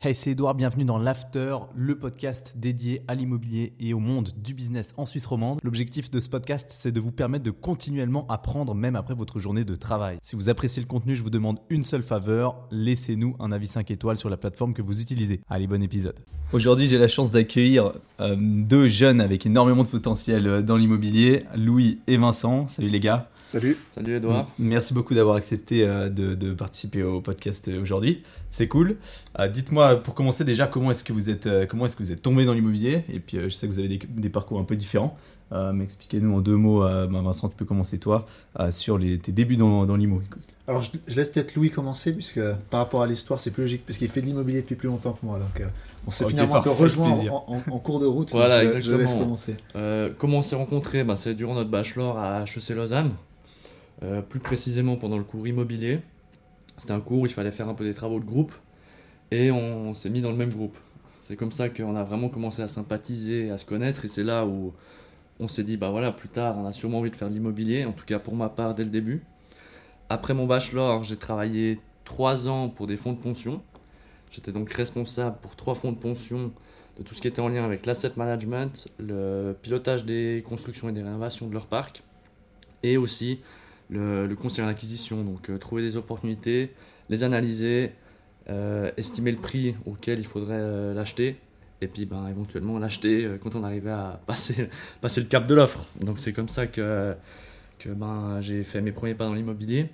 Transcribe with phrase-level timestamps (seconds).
[0.00, 4.54] Hey, c'est Edouard, bienvenue dans l'After, le podcast dédié à l'immobilier et au monde du
[4.54, 5.58] business en Suisse romande.
[5.64, 9.64] L'objectif de ce podcast, c'est de vous permettre de continuellement apprendre même après votre journée
[9.64, 10.18] de travail.
[10.22, 13.90] Si vous appréciez le contenu, je vous demande une seule faveur, laissez-nous un avis 5
[13.90, 15.40] étoiles sur la plateforme que vous utilisez.
[15.50, 16.14] Allez, bon épisode.
[16.52, 21.42] Aujourd'hui, j'ai la chance d'accueillir euh, deux jeunes avec énormément de potentiel euh, dans l'immobilier,
[21.56, 22.68] Louis et Vincent.
[22.68, 23.28] Salut les gars.
[23.48, 23.78] Salut.
[23.88, 24.46] Salut Edouard.
[24.58, 28.22] Merci beaucoup d'avoir accepté euh, de, participer au podcast aujourd'hui.
[28.50, 28.96] C'est cool.
[29.50, 32.44] Dites-moi pour commencer déjà comment est-ce que vous êtes comment est-ce que vous êtes tombé
[32.44, 33.04] dans l'immobilier?
[33.10, 35.16] Et puis je sais que vous avez des, parcours un peu différents.
[35.50, 38.26] mais expliquez-nous en deux mots, ben, Vincent, tu peux commencer toi
[38.68, 40.20] sur les, tes débuts dans, dans l'IMO.
[40.66, 43.96] Alors je, laisse peut-être Louis commencer puisque par rapport à l'histoire c'est plus logique parce
[43.96, 45.66] qu'il fait de l'immobilier depuis plus longtemps que moi donc
[46.06, 48.30] on s'est finalement un rejoint en, cours de route.
[48.30, 48.98] Voilà exactement.
[48.98, 49.56] Je laisse commencer.
[50.18, 51.02] comment on s'est rencontrés?
[51.02, 53.12] Ben, c'est durant notre bachelor à HEC Lausanne.
[54.04, 56.00] Euh, plus précisément pendant le cours immobilier.
[56.76, 58.54] C'était un cours où il fallait faire un peu des travaux de groupe
[59.32, 60.76] et on, s'est mis dans le même groupe.
[61.18, 64.46] C'est comme ça qu'on a vraiment commencé à sympathiser, à se connaître et c'est là
[64.46, 64.72] où
[65.40, 67.84] on s'est dit bah voilà plus tard on a sûrement envie de faire de l'immobilier,
[67.84, 69.24] en tout cas pour ma part dès le début.
[70.08, 73.60] Après mon bachelor j'ai travaillé trois ans pour des fonds de pension.
[74.30, 76.52] J'étais donc responsable pour trois fonds de pension
[76.98, 80.92] de tout ce qui était en lien avec l'asset management, le pilotage des constructions et
[80.92, 82.04] des rénovations de leur parc
[82.84, 83.40] et aussi
[83.90, 85.22] le, conseil en acquisition.
[85.22, 86.72] Donc euh, trouver des opportunités,
[87.08, 87.92] les analyser,
[88.50, 91.36] euh, estimer le prix auquel il faudrait euh, l'acheter
[91.80, 94.68] et puis ben, éventuellement l'acheter quand on arrivait à passer,
[95.00, 95.84] passer le cap de l'offre.
[96.00, 97.14] Donc c'est comme ça que,
[97.78, 99.88] que ben, j'ai fait mes premiers pas dans l'immobilier.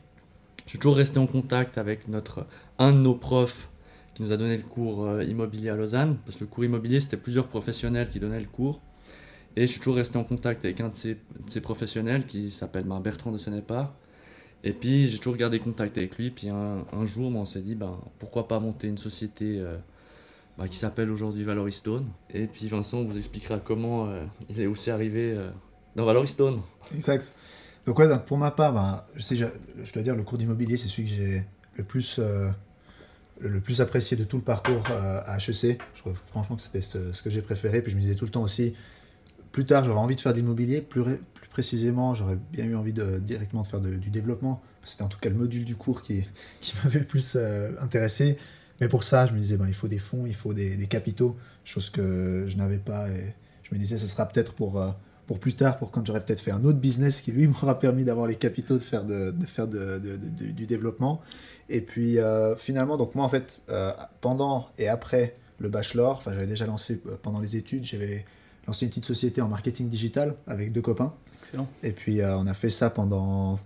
[0.64, 2.46] Je suis toujours resté en contact avec notre,
[2.78, 3.68] un de nos profs
[4.14, 7.18] qui nous a donné le cours immobilier à Lausanne, parce que le cours immobilier c'était
[7.18, 8.80] plusieurs professionnels qui donnaient le cours.
[9.56, 11.16] Et je suis toujours resté en contact avec un de
[11.46, 13.94] ces, professionnels qui s'appelle ben, Bertrand de Sénépar.
[14.64, 16.30] Et puis j'ai toujours gardé contact avec lui.
[16.30, 19.76] Puis un, jour, ben, on s'est dit ben, pourquoi pas monter une société euh,
[20.58, 22.06] ben, qui s'appelle aujourd'hui Valoristone.
[22.30, 25.50] Et puis Vincent vous expliquera comment euh, il est aussi arrivé euh,
[25.94, 26.60] dans Valoristone.
[26.94, 27.32] Exact.
[27.86, 31.10] Donc, pour ma part, je, sais, je, dois dire, le cours d'immobilier, c'est celui que
[31.10, 31.42] j'ai
[31.76, 32.18] le plus
[33.40, 35.78] le plus apprécié de tout le parcours à HEC.
[35.92, 37.82] Je trouve franchement que c'était ce, ce, que j'ai préféré.
[37.82, 38.72] Puis je me disais tout le temps aussi,
[39.54, 40.80] plus tard, j'aurais envie de faire de l'immobilier.
[40.80, 41.04] Plus,
[41.50, 44.60] précisément, j'aurais bien eu envie de, directement de faire du développement.
[44.82, 46.26] C'était en tout cas le module du cours qui,
[46.82, 48.36] m'avait le plus euh, intéressé.
[48.80, 51.36] Mais pour ça, je me disais, ben, il faut des fonds, il faut des, capitaux,
[51.62, 53.08] chose que je n'avais pas.
[53.10, 54.90] Et je me disais, ce sera peut-être pour, euh,
[55.28, 58.02] pour plus tard, pour quand j'aurais peut-être fait un autre business qui, lui, m'aura permis
[58.02, 61.20] d'avoir les capitaux de faire, de, faire de, du développement.
[61.68, 63.60] Et puis, euh, finalement, donc moi, en fait,
[64.20, 68.26] pendant et après le bachelor, j'avais déjà lancé pendant les études, j'avais
[68.66, 71.14] lancé une petite société en marketing digital avec deux copains.
[71.40, 71.68] Excellent.
[71.82, 73.58] Et puis euh, on a fait ça pendant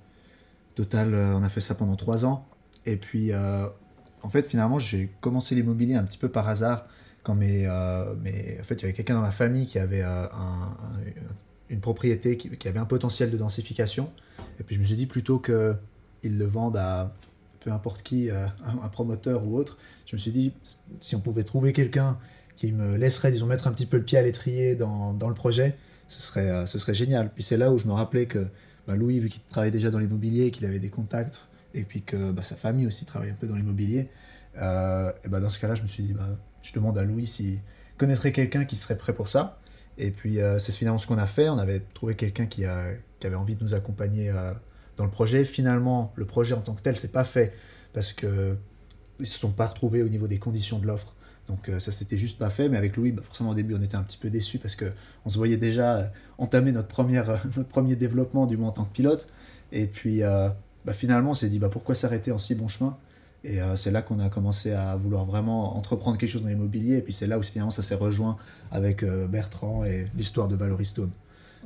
[0.75, 2.47] total, euh, on a fait ça pendant trois ans.
[2.87, 3.67] Et puis euh,
[4.23, 6.87] en fait finalement j'ai commencé l'immobilier un petit peu par hasard
[7.23, 7.69] quand mes,
[8.23, 10.05] mes en fait il y avait quelqu'un dans ma famille qui avait
[11.69, 14.11] une propriété qui, avait un potentiel de densification.
[14.59, 15.77] Et puis je me suis dit plutôt que
[16.23, 17.13] ils le vendent à
[17.61, 19.77] peu importe qui, un promoteur ou autre,
[20.07, 20.53] je me suis dit
[21.01, 22.19] si on pouvait trouver quelqu'un
[22.59, 25.77] qui me laisserait, disons, mettre un petit peu le pied à l'étrier dans, le projet,
[26.09, 27.31] ce serait, euh, ce serait génial.
[27.33, 28.49] Puis c'est là où je me rappelais que
[28.89, 31.43] bah, Louis, vu qu'il travaillait déjà dans l'immobilier, qu'il avait des contacts,
[31.73, 34.11] et puis que bah, sa famille aussi travaille un peu dans l'immobilier,
[34.61, 36.27] euh, bah, dans ce cas-là, je me suis dit, bah,
[36.63, 37.61] je demande à Louis s'il
[37.97, 39.61] connaîtrait quelqu'un qui serait prêt pour ça.
[39.97, 41.49] Et puis euh, c'est finalement ce qu'on a fait.
[41.49, 42.65] On avait trouvé quelqu'un qui,
[43.21, 44.33] qui, avait envie de nous accompagner
[44.97, 45.45] dans le projet.
[45.45, 47.55] Finalement, le projet en tant que tel, c'est pas fait
[47.93, 48.57] parce que
[49.21, 51.15] ils se sont pas retrouvés au niveau des conditions de l'offre.
[51.49, 53.83] Donc euh, ça s'était juste pas fait, mais avec Louis, bah, forcément au début on
[53.83, 57.69] était un petit peu déçus parce qu'on se voyait déjà euh, entamer notre, première, notre
[57.69, 59.29] premier développement du moins en tant que pilote.
[59.73, 60.49] Et puis euh,
[60.85, 62.97] bah, finalement on s'est dit bah, pourquoi s'arrêter en si bon chemin?
[63.45, 66.97] Et c'est là qu'on a commencé à vouloir vraiment entreprendre quelque chose dans l'immobilier.
[66.97, 68.37] Et puis c'est là où finalement ça s'est rejoint
[68.73, 71.13] avec Bertrand et l'histoire de Valoristone.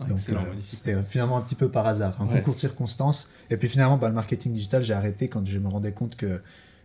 [0.06, 0.18] Donc
[0.66, 3.30] c'était finalement un petit peu par hasard, un concours de circonstances.
[3.48, 6.42] Et puis finalement bah, le marketing digital j'ai arrêté quand je me rendais compte que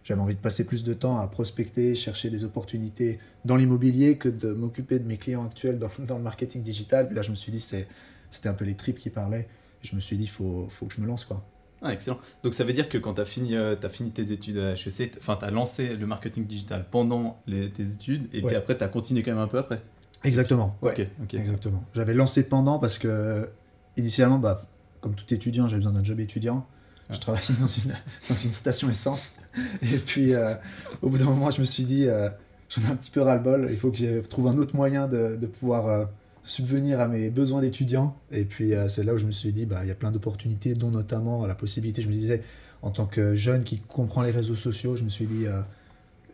[0.07, 4.29] j'avais envie de passer plus de temps à prospecter, chercher des opportunités dans l'immobilier que
[4.29, 7.07] de m'occuper de mes clients actuels dans, dans, le marketing digital.
[7.07, 9.49] Puis là, je me suis dit, c'était un peu les tripes qui parlaient.
[9.81, 11.25] je me suis dit, il faut, faut que je me lance.
[11.25, 11.43] quoi.
[11.81, 12.19] Ah, excellent.
[12.41, 14.71] Donc ça veut dire que quand tu as, fini, euh, as fini tes études à
[14.75, 18.77] HEC, enfin tu as lancé le marketing digital pendant les, tes études et puis après
[18.77, 19.81] tu as continué quand même un peu après?
[20.23, 21.09] Exactement, ouais.
[21.33, 21.83] Exactement.
[21.93, 23.49] J'avais lancé pendant parce que
[23.97, 24.63] initialement, bah,
[25.01, 26.65] comme tout étudiant, j'avais besoin d'un job étudiant.
[27.09, 27.93] Je travaillais dans une,
[28.29, 29.33] dans une station essence.
[29.81, 30.53] Et puis, euh,
[31.01, 32.29] au bout d'un moment, je me suis dit, euh,
[32.69, 33.69] j'en ai un petit peu ras-le-bol.
[33.71, 36.05] Il faut que je trouve un autre moyen de, de pouvoir euh,
[36.43, 38.17] subvenir à mes besoins d'étudiant.
[38.31, 40.75] Et puis, c'est là où je me suis dit, bah, il y a plein d'opportunités,
[40.75, 42.41] dont notamment la possibilité, je me disais,
[42.81, 45.45] en tant que jeune qui comprend les réseaux sociaux, je me suis dit,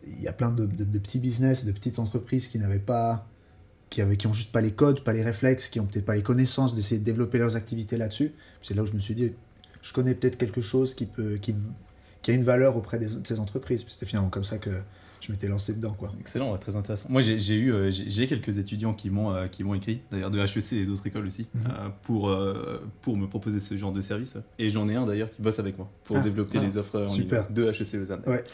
[0.06, 0.66] il y a plein de,
[0.98, 3.26] petits business, de petites entreprises qui n'avaient pas,
[3.90, 6.14] qui, avaient, qui ont juste pas les codes, pas les réflexes, qui ont peut-être pas
[6.14, 8.34] les connaissances d'essayer de développer leurs activités là-dessus.
[8.62, 9.32] C'est là où je me suis dit,
[9.84, 11.54] je connais peut-être quelque chose qui, peut, qui,
[12.22, 13.84] qui a une valeur auprès des, de ces entreprises.
[13.86, 14.70] C'était finalement comme ça que
[15.20, 15.94] je m'étais lancé dedans.
[15.96, 16.10] Quoi.
[16.20, 17.08] Excellent, très intéressant.
[17.10, 20.38] Moi, j'ai eu euh, j'ai quelques étudiants qui m'ont euh, qui m'ont écrit, d'ailleurs de
[20.38, 21.62] HEC et d'autres écoles aussi, mhm.
[21.66, 22.36] euh, pour,
[23.02, 24.36] pour me proposer ce genre de service.
[24.58, 26.20] Et j'en ai un d'ailleurs qui bosse avec moi pour ah.
[26.20, 26.62] développer ah.
[26.62, 28.22] les offres en ligne de HEC Lausanne.
[28.26, 28.44] Ouais.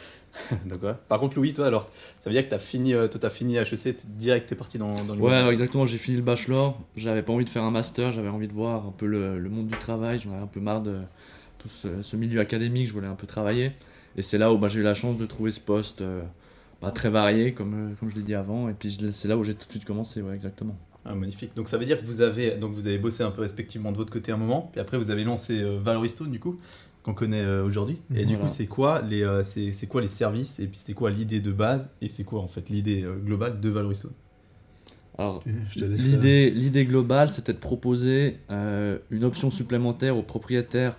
[0.66, 1.86] Donc, Par contre, Louis, toi, alors,
[2.20, 4.78] ça veut dire que tu as fini, toi, as fini HEC, direct, tu es parti
[4.78, 7.64] dans, dans le Ouais, alors exactement, j'ai fini le bachelor, j'avais pas envie de faire
[7.64, 10.42] un master, j'avais envie de voir un peu le, le monde du travail, j'en avais
[10.42, 10.98] un peu marre de
[11.60, 13.72] tout ce, ce, milieu académique, je voulais un peu travailler.
[14.16, 16.02] Et c'est là où bah, j'ai eu la chance de trouver ce poste
[16.80, 18.68] pas très varié, comme, euh, comme je l'ai dit avant.
[18.68, 20.76] Et puis c'est là où j'ai tout de suite commencé, ouais, exactement.
[21.04, 21.54] Ah, magnifique.
[21.54, 23.96] Donc ça veut dire que vous avez, donc vous avez bossé un peu respectivement de
[23.96, 26.58] votre côté un moment, puis après vous avez lancé euh, Valoristone, du coup,
[27.02, 27.98] qu'on connaît euh, aujourd'hui.
[28.14, 31.40] Et du coup, c'est quoi, les, c'est, quoi les services, et puis c'était quoi l'idée
[31.40, 34.12] de base, et c'est quoi en fait l'idée globale de Valoristone
[35.18, 35.42] alors,
[35.76, 40.96] l'idée, l'idée globale, c'était de proposer une option supplémentaire aux propriétaires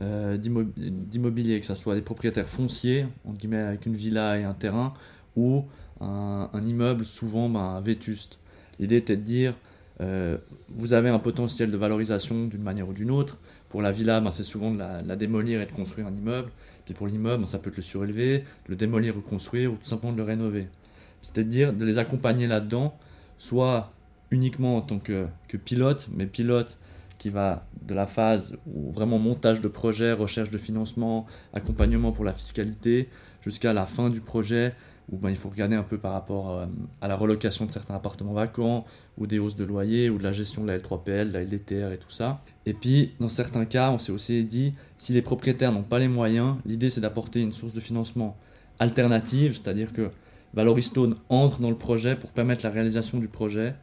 [0.00, 4.92] d'immobilier, que ce soit des propriétaires fonciers, entre guillemets, avec une villa et un terrain,
[5.36, 5.64] ou
[6.00, 8.38] un, immeuble souvent ben, vétuste.
[8.78, 9.54] L'idée était de dire,
[10.00, 10.36] euh,
[10.68, 13.38] vous avez un potentiel de valorisation d'une manière ou d'une autre.
[13.68, 16.50] Pour la villa, ben, c'est souvent de la, démolir et de construire un immeuble.
[16.84, 20.12] Puis pour l'immeuble, ben, ça peut être le surélever, le démolir, reconstruire ou tout simplement
[20.12, 20.68] de le rénover.
[21.22, 22.96] C'est-à-dire de les accompagner là-dedans,
[23.38, 23.92] soit
[24.30, 25.28] uniquement en tant que,
[25.64, 26.78] pilote, mais pilote
[27.18, 32.24] qui va de la phase où vraiment montage de projet, recherche de financement, accompagnement pour
[32.24, 33.08] la fiscalité,
[33.40, 34.74] jusqu'à la fin du projet,
[35.10, 36.66] où ben, il faut regarder un peu par rapport euh,
[37.00, 38.84] à la relocation de certains appartements vacants,
[39.18, 41.92] ou des hausses de loyer, ou de la gestion de la L3PL, de la LDTR
[41.92, 42.42] et tout ça.
[42.66, 46.08] Et puis, dans certains cas, on s'est aussi dit, si les propriétaires n'ont pas les
[46.08, 48.36] moyens, l'idée c'est d'apporter une source de financement
[48.78, 50.10] alternative, c'est-à-dire que
[50.54, 53.74] Valoristone entre dans le projet pour permettre la réalisation du projet,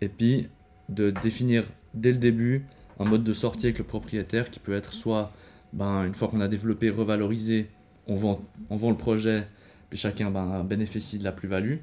[0.00, 0.48] et puis
[0.88, 1.64] de définir
[1.96, 2.64] dès le début
[2.98, 5.32] un mode de sortie avec le propriétaire qui peut être soit,
[5.72, 7.68] ben, une fois qu'on a développé, revalorisé,
[8.06, 8.40] on vend,
[8.70, 9.46] on vend le projet
[9.90, 11.76] puis chacun ben, bénéficie de la plus-value.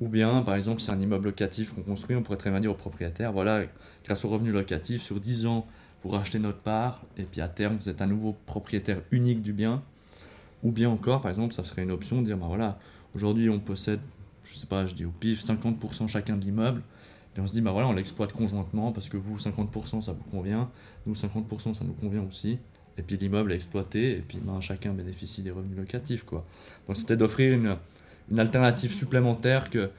[0.00, 2.70] Ou bien, par exemple, c'est un immeuble locatif qu'on construit, on pourrait très bien dire
[2.70, 3.64] au propriétaire, voilà,
[4.04, 5.66] grâce au revenu locatif, sur 10 ans,
[6.02, 9.52] vous rachetez notre part, et puis à terme, vous êtes un nouveau propriétaire unique du
[9.52, 9.82] bien.
[10.62, 12.78] Ou bien encore, par exemple, ça serait une option de dire, ben voilà,
[13.14, 14.00] aujourd'hui on possède,
[14.44, 16.82] je sais pas, je dis au pif, 50% chacun de l'immeuble,
[17.38, 20.24] puis on se dit, ben voilà, on l'exploite conjointement parce que vous, 50% ça vous
[20.24, 20.68] convient,
[21.06, 22.58] nous, 50% ça nous convient aussi
[22.96, 26.24] et puis l'immeuble est exploité, et puis ben, chacun bénéficie des revenus locatifs.
[26.24, 26.44] Quoi.
[26.88, 27.76] Donc c'était d'offrir une,
[28.28, 29.90] une, alternative supplémentaire que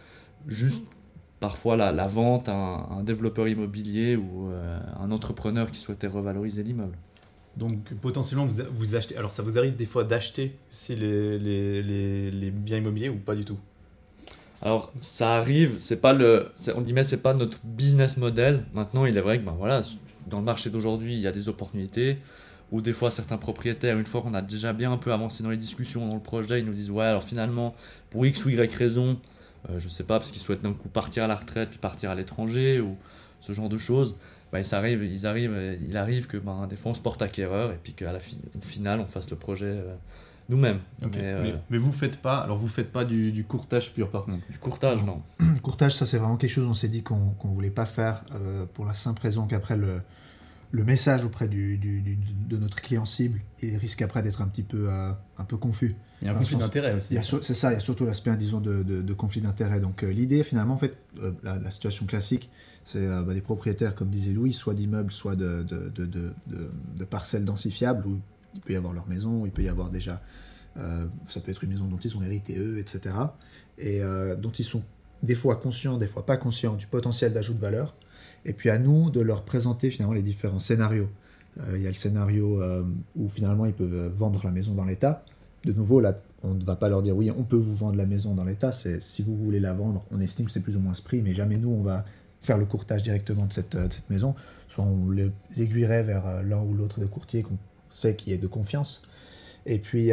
[0.48, 0.86] juste
[1.40, 6.98] parfois la, vente à un, développeur immobilier ou euh, un entrepreneur qui souhaitait revaloriser l'immeuble.
[7.56, 12.52] Donc potentiellement vous, vous achetez, alors ça vous arrive des fois d'acheter si les, les,
[12.52, 13.58] biens immobiliers ou pas du tout?
[14.62, 18.66] Alors ça arrive, c'est pas le, on dit mais c'est pas notre business model.
[18.74, 19.82] Maintenant il est vrai que ben voilà,
[20.28, 22.18] dans le marché d'aujourd'hui il y a des opportunités
[22.72, 25.50] ou des fois certains propriétaires, une fois qu'on a déjà bien un peu avancé dans
[25.50, 27.74] les discussions, dans le projet, ils nous disent ouais alors finalement
[28.10, 29.18] pour X ou Y raison,
[29.70, 32.10] euh, je sais pas parce qu'ils souhaitent d'un coup partir à la retraite puis partir
[32.10, 32.98] à l'étranger ou
[33.40, 34.16] ce genre de choses,
[34.64, 37.80] ça arrive, ils arrivent, il arrive que ben, des fois on se porte acquéreur et
[37.82, 39.96] puis qu'à la finale on fasse le projet euh,
[40.50, 40.80] nous-mêmes.
[41.16, 44.46] Euh, mais, vous faites pas, alors vous faites pas du, courtage pur par contre.
[44.50, 45.22] Du courtage non.
[45.64, 48.24] courtage ça c'est vraiment quelque chose on s'est dit qu'on ne voulait pas faire
[48.74, 50.02] pour la simple raison qu'après le
[50.72, 54.88] le message auprès du, de notre client cible, il risque après d'être un petit peu,
[54.90, 55.96] euh, un peu confus.
[56.22, 57.18] Il y a un conflit d'intérêt aussi.
[57.42, 59.80] C'est ça, il y a surtout l'aspect, disons, de, de, conflit d'intérêt.
[59.80, 62.52] Donc euh, l'idée, finalement, en fait, euh, la, situation classique,
[62.84, 68.20] c'est bah, des propriétaires, comme disait Louis, soit d'immeubles, soit de, de, parcelles densifiables, où
[68.54, 70.22] il peut y avoir leur maison, il peut y avoir déjà,
[70.76, 73.16] ça peut être une maison dont ils ont hérité eux, etc.
[73.78, 74.02] Et
[74.38, 74.84] dont ils sont
[75.24, 77.96] des fois conscients, des fois pas conscients du potentiel d'ajout de valeur
[78.46, 81.10] et puis à nous de leur présenter finalement les différents scénarios.
[81.60, 82.84] Euh, il y a le scénario euh,
[83.16, 85.24] où finalement ils peuvent vendre la maison dans l'état.
[85.66, 86.14] De nouveau, là,
[86.44, 88.72] on ne va pas leur dire oui, on peut vous vendre la maison dans l'état.
[88.72, 91.22] C'est si vous voulez la vendre, on estime que c'est plus ou moins ce prix,
[91.22, 92.06] mais jamais nous on va
[92.42, 93.76] faire le courtage directement de cette,
[94.10, 94.36] maison.
[94.70, 97.58] Soit on les aiguillerait vers euh, l'un ou l'autre des courtiers qu'on
[97.90, 99.02] sait qui est de confiance.
[99.66, 100.12] Et puis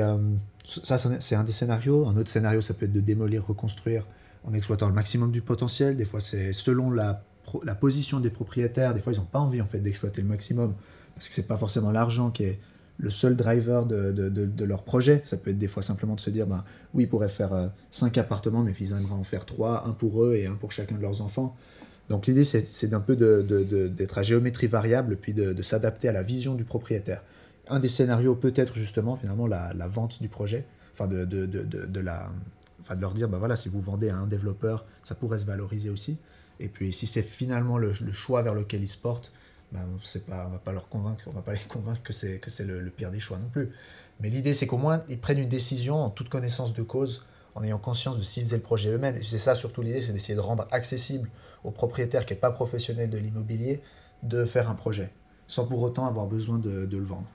[0.65, 2.07] ça, c'est un des scénarios.
[2.07, 4.07] Un autre scénario, ça peut être de démolir, reconstruire
[4.45, 5.97] en exploitant le maximum du potentiel.
[5.97, 7.23] Des fois, c'est selon la
[7.65, 10.75] la position des propriétaires, des fois ils n'ont pas envie en fait d'exploiter le maximum
[11.15, 12.59] parce que c'est pas forcément l'argent qui est
[12.99, 15.21] le seul driver de, de, de, leur projet.
[15.25, 16.65] Ça peut être des fois simplement de se dire, ben,
[16.95, 20.25] oui, ils pourraient faire 5 euh, appartements, mais ils aimeraient en faire 3, un pour
[20.25, 21.55] eux et un pour chacun de leurs enfants.
[22.09, 26.55] Donc l'idée, c'est d'un peu d'être à géométrie variable, puis de, s'adapter à la vision
[26.55, 27.23] du propriétaire.
[27.69, 32.31] Un des scénarios peut être justement finalement la, vente du projet, enfin de, la
[32.81, 35.45] enfin de leur dire, bah voilà, si vous vendez à un développeur, ça pourrait se
[35.45, 36.19] valoriser aussi.
[36.61, 39.33] Et puis si c'est finalement le, choix vers lequel ils se portent,
[39.73, 42.51] bah, on pas, va pas leur convaincre, on va pas les convaincre que c'est que
[42.51, 43.73] c'est le, pire des choix non plus.
[44.21, 47.65] Mais l'idée c'est qu'au moins ils prennent une décision en toute connaissance de cause, en
[47.65, 49.17] ayant conscience de s'ils faisaient le projet eux-mêmes.
[49.17, 51.29] Et c'est ça surtout l'idée, c'est d'essayer de rendre accessible
[51.65, 53.83] au propriétaire qui n'est pas professionnel de l'immobilier
[54.23, 55.13] de faire un projet,
[55.49, 57.27] sans pour autant avoir besoin de le vendre.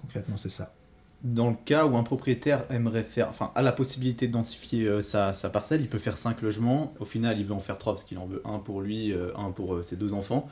[0.00, 0.74] Concrètement c'est ça
[1.22, 5.02] dans le cas où un propriétaire aimerait faire, enfin, a la possibilité de densifier euh,
[5.02, 6.94] sa, sa, parcelle, il peut faire 5 logements.
[6.98, 9.36] Au final, il veut en faire 3 parce qu'il en veut un pour lui, euh,
[9.36, 10.48] un pour euh, ses deux enfants.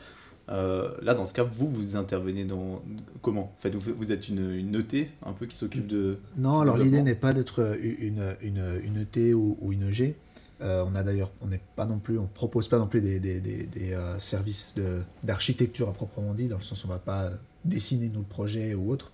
[0.48, 2.82] là, dans ce cas, vous, vous intervenez dans.
[3.22, 3.54] Comment?
[3.56, 6.18] En fait, vous, vous êtes une, une ET un peu qui s'occupe de.
[6.36, 10.16] Non, alors l'idée n'est pas d'être une, une, une, ET ou, ou une EG.
[10.60, 13.40] on a d'ailleurs, on n'est pas non plus, on propose pas non plus des, des,
[13.40, 14.74] des, des services
[15.22, 17.30] d'architecture à proprement dit, dans le sens où on va pas
[17.64, 19.12] dessiner nos projets ou autre.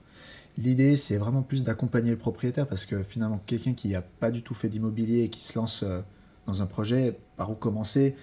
[0.56, 4.42] L'idée, c'est vraiment plus d'accompagner le propriétaire parce que finalement, quelqu'un qui n'a pas du
[4.42, 6.00] tout fait d'immobilier et qui se lance euh,
[6.46, 8.14] dans un projet, par où commencer,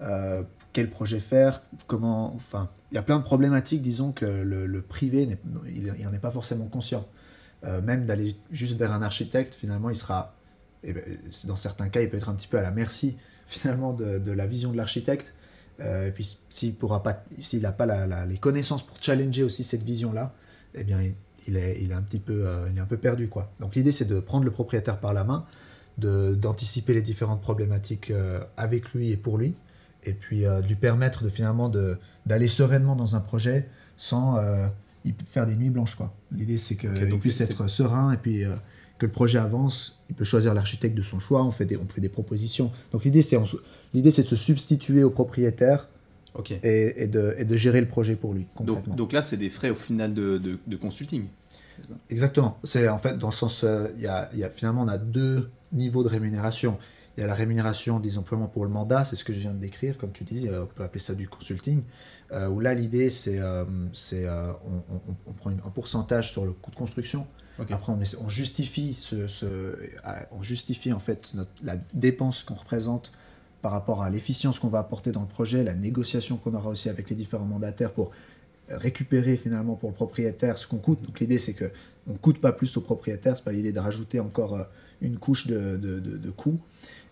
[0.00, 2.32] euh, quel projet faire, comment.
[2.36, 5.28] Enfin, il y a plein de problématiques, disons, que le, privé,
[5.66, 7.08] il n'en est pas forcément conscient.
[7.64, 10.36] Euh, même d'aller juste vers un architecte, finalement, il sera.
[10.82, 11.02] Eh ben,
[11.46, 13.16] dans certains cas, il peut être un petit peu à la merci,
[13.46, 15.34] finalement, de, la vision de l'architecte.
[15.80, 16.76] et puis, s'il
[17.62, 20.32] n'a pas les connaissances pour challenger aussi cette vision-là,
[20.74, 21.00] eh bien,
[21.46, 23.28] il est, il est, un petit peu, euh, il est un peu perdu.
[23.28, 23.52] Quoi.
[23.60, 25.46] Donc l'idée, c'est de prendre le propriétaire par la main,
[25.98, 29.54] d'anticiper les différentes problématiques euh, avec lui et pour lui,
[30.04, 31.70] et puis euh, de lui permettre de finalement
[32.26, 34.38] d'aller sereinement dans un projet sans
[35.26, 35.98] faire des nuits blanches.
[36.32, 38.44] L'idée, c'est qu'il puisse être serein et puis
[38.98, 40.02] que le projet avance.
[40.08, 42.72] Il peut choisir l'architecte de son choix, on fait des, on fait des propositions.
[42.92, 45.89] Donc l'idée, c'est de se substituer au propriétaire
[46.62, 48.46] et, de, et, de, gérer le projet pour lui.
[48.60, 51.24] Donc, donc, là, c'est des frais au final de, de, consulting.
[52.08, 52.58] Exactement.
[52.64, 55.50] C'est en fait dans le sens, euh, y, a, y, a, finalement on a deux
[55.72, 56.78] niveaux de rémunération.
[57.16, 59.58] Il y a la rémunération emploiements pour le mandat, c'est ce que je viens de
[59.58, 61.82] décrire, comme tu dis, euh, on peut appeler ça du consulting.
[62.32, 63.40] Euh, où là l'idée c'est,
[63.92, 67.26] c'est on, on, prend un pourcentage sur le coût de construction.
[67.58, 69.74] Après on, on justifie ce, ce,
[70.30, 73.12] on justifie en fait notre, la dépense qu'on représente
[73.62, 76.88] par rapport à l'efficience qu'on va apporter dans le projet, la négociation qu'on aura aussi
[76.88, 78.10] avec les différents mandataires pour
[78.68, 81.02] récupérer finalement pour le propriétaire ce qu'on coûte.
[81.02, 81.66] Donc l'idée c'est que
[82.06, 84.64] on coûte pas plus au propriétaire, c'est pas l'idée de rajouter encore euh,
[85.00, 86.58] une couche de, de, de, coûts.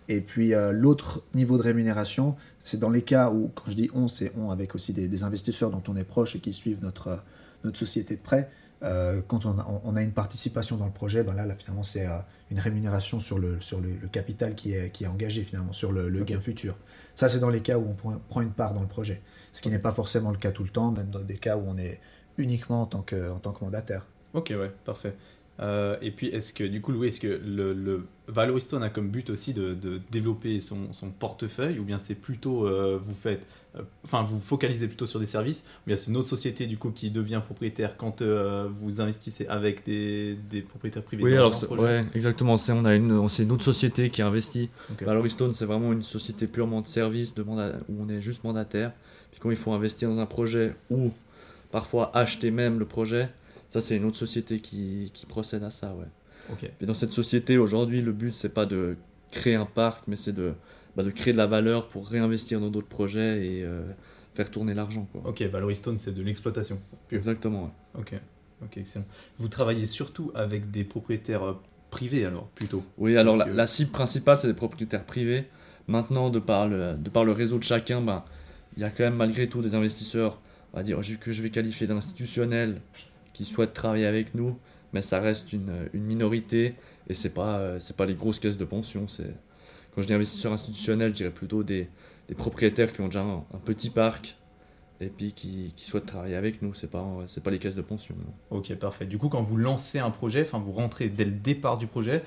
[0.08, 3.90] Et puis euh, l'autre niveau de rémunération, c'est dans les cas où, quand je dis
[3.94, 7.08] on, c'est on avec aussi des, investisseurs dont on est proche et qui suivent notre,
[7.08, 7.16] euh,
[7.64, 8.50] notre société de prêt.
[8.80, 12.06] Quand on a, on a, une participation dans le projet, ben là, là finalement c'est
[12.50, 16.08] une rémunération sur le, sur le, capital qui est, qui est engagé finalement, sur le,
[16.24, 16.76] gain futur.
[17.14, 19.20] Ça, c'est dans les cas où on prend une part dans le projet.
[19.52, 21.64] Ce qui n'est pas forcément le cas tout le temps, même dans des cas où
[21.66, 22.00] on est
[22.36, 24.06] uniquement en tant que, en tant que mandataire.
[24.34, 25.14] Ok, ouais, parfait.
[25.60, 29.08] Euh, et puis, est-ce que, du coup, Louis, est-ce que le, le Valoristone a comme
[29.08, 33.46] but aussi de, de développer son, son, portefeuille, ou bien c'est plutôt, euh, vous faites,
[33.76, 36.78] euh, enfin, vous focalisez plutôt sur des services, ou bien c'est une autre société, du
[36.78, 42.04] coup, qui devient propriétaire quand vous investissez avec des, des propriétaires privés Oui, alors, ouais,
[42.14, 42.56] exactement.
[42.56, 44.68] C'est, on a une, c'est une autre société qui investit.
[44.92, 45.04] Okay.
[45.04, 48.92] Valoristone, c'est vraiment une société purement de service, de où on est juste mandataire.
[49.30, 51.10] Puis quand il faut investir dans un projet, ou
[51.70, 53.28] parfois acheter même le projet,
[53.68, 56.06] ça, c'est une autre société qui, qui, procède à ça, ouais.
[56.80, 58.96] Et dans cette société, aujourd'hui, le but, c'est pas de
[59.30, 60.52] créer un parc, mais c'est de,
[60.96, 63.82] bah, de créer de la valeur pour réinvestir dans d'autres projets et euh,
[64.34, 65.06] faire tourner l'argent.
[65.24, 66.80] Ok, Valoristone, c'est de l'exploitation.
[67.12, 68.00] Exactement, ouais.
[68.00, 68.14] Ok,
[68.62, 69.04] ok, excellent.
[69.38, 72.82] Vous travaillez surtout avec des propriétaires euh, privés, alors, plutôt?
[72.96, 75.44] Oui, alors la, la, cible principale, c'est des propriétaires privés.
[75.86, 78.24] Maintenant, de par le, de par le réseau de chacun, bah,
[78.76, 80.40] il y a quand même malgré tout des investisseurs,
[80.72, 82.80] on va dire, que je vais qualifier d'institutionnels
[83.32, 84.58] qui souhaitent travailler avec nous,
[84.92, 86.74] mais ça reste une, une minorité
[87.08, 89.06] et c'est pas euh, pas les grosses caisses de pension.
[89.94, 91.88] Quand je dis investisseurs institutionnels, je dirais plutôt des,
[92.28, 94.36] des propriétaires qui ont déjà un, petit parc
[95.00, 96.74] et puis qui, qui, souhaitent travailler avec nous.
[96.74, 98.14] C'est pas c'est pas les caisses de pension.
[98.50, 99.06] Ok, parfait.
[99.06, 102.22] Du coup, quand vous lancez un projet, enfin vous rentrez dès le départ du projet,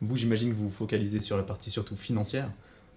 [0.00, 2.50] vous j'imagine que vous vous focalisez sur la partie surtout financière.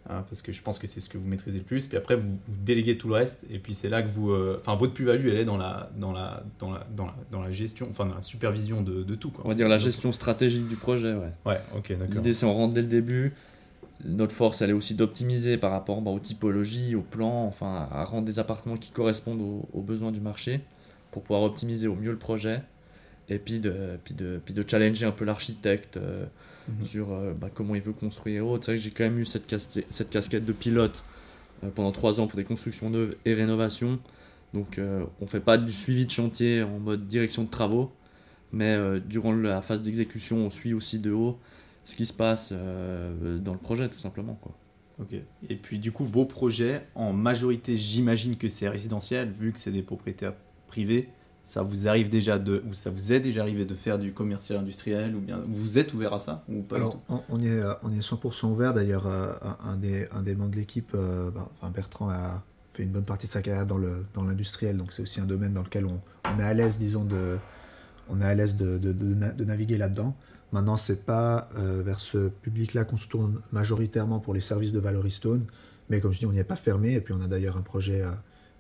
[0.08, 1.88] Hein, parce que je pense que c'est ce que vous maîtrisez le plus.
[1.88, 4.76] Puis après, vous, déléguez tout le reste, et puis c'est là que vous, euh, enfin,
[4.76, 7.88] votre plus-value, elle est dans la, dans la, dans la, dans la, dans la gestion,
[7.90, 9.32] enfin, dans la supervision de, de tout.
[9.32, 9.44] Quoi.
[9.46, 11.32] On va dire la gestion stratégique du projet, ouais.
[11.48, 12.08] Ouais, ok, d'accord.
[12.14, 13.34] L'idée, c'est on rentre dès le début.
[14.04, 18.04] Notre force, elle est aussi d'optimiser par rapport bah, aux typologies, aux plans, enfin, à
[18.04, 19.42] rendre des appartements qui correspondent
[19.74, 20.62] aux, besoins du marché
[21.10, 22.62] pour pouvoir optimiser au mieux le projet,
[23.28, 25.98] et puis de, puis de, puis de challenger un peu l'architecte.
[25.98, 26.26] Euh,
[26.68, 26.82] Mhm.
[26.82, 28.66] sur euh, bah, comment il veut construire autres.
[28.66, 29.54] C'est vrai que j'ai quand même eu cette,
[29.90, 31.04] cette casquette de pilote
[31.64, 34.00] euh, pendant trois ans pour des constructions neuves et rénovations.
[34.54, 37.92] Donc euh, on fait pas du suivi de chantier en mode direction de travaux,
[38.52, 41.38] mais durant la phase d'exécution, on suit aussi de haut
[41.84, 44.40] ce qui se passe dans le projet, tout simplement.
[44.42, 44.56] Quoi.
[45.00, 45.14] Ok.
[45.50, 49.72] Et puis du coup, vos projets, en majorité, j'imagine que c'est résidentiel, vu que c'est
[49.72, 50.34] des propriétaires
[50.68, 51.10] privés.
[51.46, 54.58] Ça vous arrive déjà de, ou ça vous est déjà arrivé de faire du commercial
[54.58, 57.00] industriel, ou bien vous êtes ouvert à ça ou pas Alors,
[57.30, 58.74] on, est, on est 100% ouvert.
[58.74, 59.32] D'ailleurs, euh,
[59.64, 63.28] un, des, un des membres de l'équipe, euh, ben, Bertrand, a fait une bonne partie
[63.28, 63.78] de sa carrière dans
[64.24, 67.06] l'industriel, dans donc c'est aussi un domaine dans lequel on, on est à l'aise, disons,
[67.06, 67.38] de,
[68.10, 70.16] on est à l'aise de, de, de, naviguer là-dedans.
[70.52, 74.80] Maintenant, c'est pas euh, vers ce public-là qu'on se tourne majoritairement pour les services de
[74.80, 75.46] Valoristone,
[75.90, 76.94] mais comme je dis, on n'y est pas fermé.
[76.94, 78.12] Et puis, on a d'ailleurs un projet euh,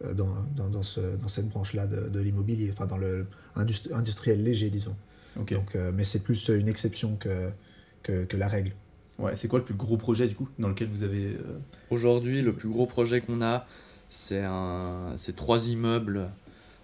[0.04, 3.26] dans, dans, dans, ce, dans, cette branche-là de, l'immobilier, enfin dans le
[3.56, 4.96] industriel léger, disons.
[5.36, 7.50] Donc, euh, mais c'est plus une exception que,
[8.04, 8.72] que, que, la règle.
[9.20, 11.38] Ouais, c'est quoi le plus gros projet du coup dans lequel vous avez
[11.90, 13.66] Aujourd'hui, le plus gros projet qu'on a,
[14.10, 14.46] c'est
[15.36, 16.30] trois immeubles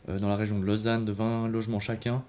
[0.08, 2.24] dans la région de Lausanne de 20 logements chacun.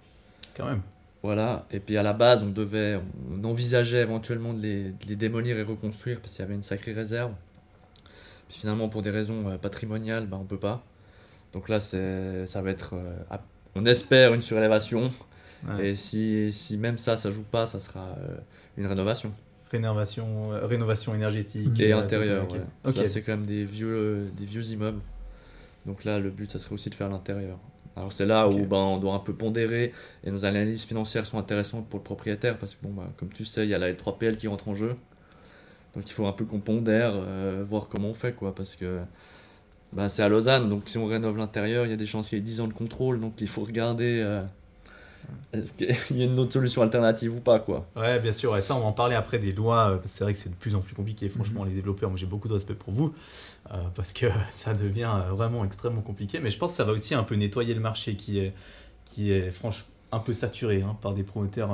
[0.57, 0.83] Quand même.
[1.23, 5.63] Voilà, et puis à la base, on devait, on envisageait éventuellement de les, démolir et
[5.63, 7.33] reconstruire parce qu'il y avait une sacrée réserve.
[8.53, 10.85] Puis finalement, pour des raisons euh, patrimoniales, ben, on peut pas.
[11.55, 13.39] Donc là, c'est, ça va être, euh,
[13.75, 15.11] on espère une surélévation.
[15.81, 18.37] Et si, si, même ça, ça joue pas, ça sera euh,
[18.77, 19.33] une rénovation.
[19.71, 21.81] Rénovation, rénovation énergétique.
[21.81, 23.07] Et intérieur, ouais.
[23.07, 25.01] c'est quand même des vieux, des vieux immeubles.
[25.87, 27.59] Donc là, le but, ça serait aussi de faire l'intérieur.
[27.97, 29.93] Alors c'est là où ben, on doit un peu pondérer
[30.25, 33.47] et nos analyses financières sont intéressantes pour le propriétaire parce que bon, ben, comme tu
[33.47, 34.95] sais, il y a la L3PL qui rentre en jeu.
[35.95, 39.03] Donc il faut un peu qu'on pondère, euh, voir comment on fait quoi parce que
[39.93, 42.39] ben, c'est à Lausanne donc si on rénove l'intérieur, il y a des chances qu'il
[42.39, 44.43] y ait 10 ans de contrôle donc il faut regarder euh,
[45.53, 48.57] est-ce qu'il y a une autre solution alternative ou pas quoi Ouais, bien sûr.
[48.57, 49.91] Et ça, on va en parler après des lois.
[49.91, 51.29] Euh, c'est vrai que c'est de plus en plus compliqué.
[51.29, 51.69] Franchement, mhm.
[51.69, 53.15] les développeurs, moi j'ai beaucoup de respect pour vous
[53.73, 56.41] euh, parce que ça devient vraiment extrêmement compliqué.
[56.41, 58.55] Mais je pense que ça va aussi un peu nettoyer le marché qui est,
[59.05, 61.71] qui est franchement un peu saturé hein, par des promoteurs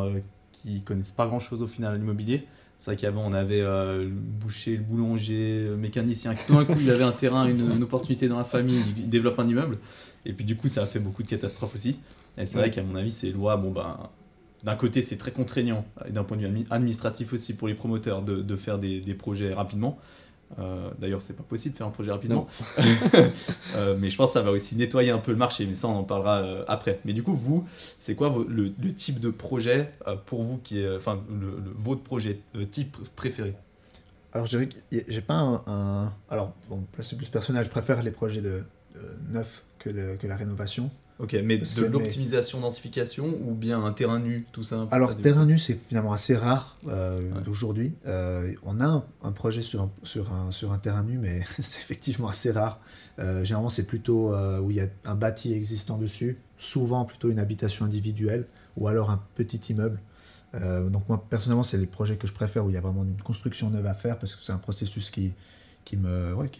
[0.62, 2.46] qui connaissent pas grand chose au final à l'immobilier.
[2.76, 6.32] C'est vrai qu'avant, on avait le boucher, le boulanger, le mécanicien.
[6.46, 9.38] Tout d'un coup, il avait un terrain, une, une, opportunité dans la famille, il développe
[9.40, 9.78] un immeuble.
[10.24, 11.98] Et puis, du coup, ça a fait beaucoup de catastrophes aussi.
[12.36, 13.96] Et c'est vrai qu'à mon avis, ces lois, bon, ben,
[14.64, 18.22] d'un côté, c'est très contraignant, et d'un point de vue administratif aussi pour les promoteurs
[18.22, 19.98] de, de faire des, des, projets rapidement.
[20.58, 22.46] Euh, D'ailleurs, c'est pas possible de faire un projet rapidement.
[23.76, 25.88] euh, mais je pense que ça va aussi nettoyer un peu le marché, mais ça,
[25.88, 27.00] on en parlera euh, après.
[27.04, 27.66] Mais du coup, vous,
[27.98, 29.90] c'est quoi le, le, type de projet
[30.26, 33.54] pour vous qui est, enfin, le, votre projet type préféré?
[34.32, 34.76] Alors, je dirais que
[35.08, 38.62] j'ai pas un, Alors, bon, c'est plus personnel, je préfère les projets de,
[39.28, 40.90] neuf que, que la rénovation.
[41.18, 45.58] Ok, mais de l'optimisation, densification ou bien un terrain nu, tout ça Alors, terrain nu,
[45.58, 47.92] c'est finalement assez rare euh, d'aujourd'hui.
[48.06, 51.80] Euh, on a un, projet sur un, sur, un, sur un terrain nu, mais c'est
[51.80, 52.80] effectivement assez rare.
[53.18, 57.40] Euh, généralement, c'est plutôt où il y a un bâti existant dessus, souvent plutôt une
[57.40, 60.00] habitation individuelle ou alors un petit immeuble.
[60.54, 63.20] donc, moi, personnellement, c'est les projets que je préfère où il y a vraiment une
[63.20, 65.34] construction neuve à faire parce que c'est un processus qui,
[65.84, 65.96] qui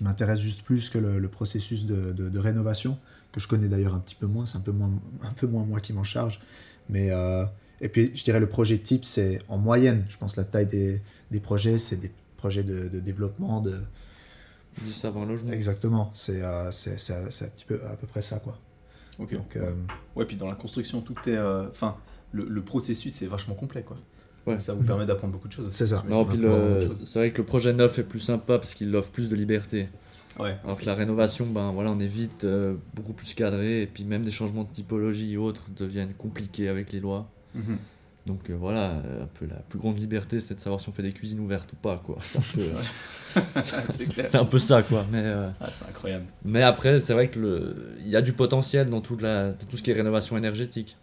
[0.00, 2.98] m'intéresse juste plus que le, processus de, de rénovation
[3.32, 4.90] que je connais d'ailleurs un petit peu moins, c'est un peu moins,
[5.22, 6.40] un peu moins moi qui m'en charge.
[6.88, 7.44] Mais, euh,
[7.80, 11.02] et puis, je dirais le projet type, c'est en moyenne, je pense, la taille des,
[11.30, 13.80] des projets, c'est des projets de, de développement, de...
[14.82, 15.52] 10 à 20 logements.
[15.52, 18.56] Exactement, c'est euh, c'est un petit peu à peu près ça, quoi.
[19.18, 19.34] Ok.
[19.34, 19.72] Donc, euh,
[20.14, 21.38] ouais, puis dans la construction, tout est...
[21.38, 21.96] Enfin,
[22.32, 23.96] le, le, processus est vachement complet, quoi.
[24.46, 24.58] Ouais.
[24.58, 25.68] Ça vous permet d'apprendre beaucoup de choses.
[25.70, 26.04] C'est ça.
[27.04, 29.88] C'est vrai que le projet neuf est plus sympa parce qu'il offre plus de liberté.
[30.38, 33.86] Ouais, Alors que la rénovation, ben, voilà, on est vite euh, beaucoup plus cadré, et
[33.86, 37.28] puis même des changements de typologie et autres deviennent compliqués avec les lois.
[37.54, 37.78] Mhm.
[38.26, 41.02] Donc euh, voilà, un peu la plus grande liberté, c'est de savoir si on fait
[41.02, 42.00] des cuisines ouvertes ou pas.
[42.04, 42.18] quoi.
[42.22, 42.38] C'est
[44.36, 45.06] un, peu, ça, quoi.
[45.10, 46.24] Mais, euh, ah, c'est incroyable.
[46.44, 47.74] Mais après, c'est vrai qu'il
[48.06, 50.96] y a du potentiel dans, toute la, dans tout ce qui est rénovation énergétique.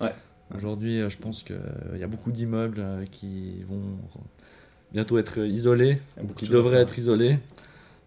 [0.00, 0.14] Ouais.
[0.54, 1.58] Aujourd'hui, je pense qu'il
[1.98, 3.98] y a beaucoup d'immeubles qui vont
[4.92, 6.00] bientôt être isolés,
[6.36, 7.38] qui devraient être isolés.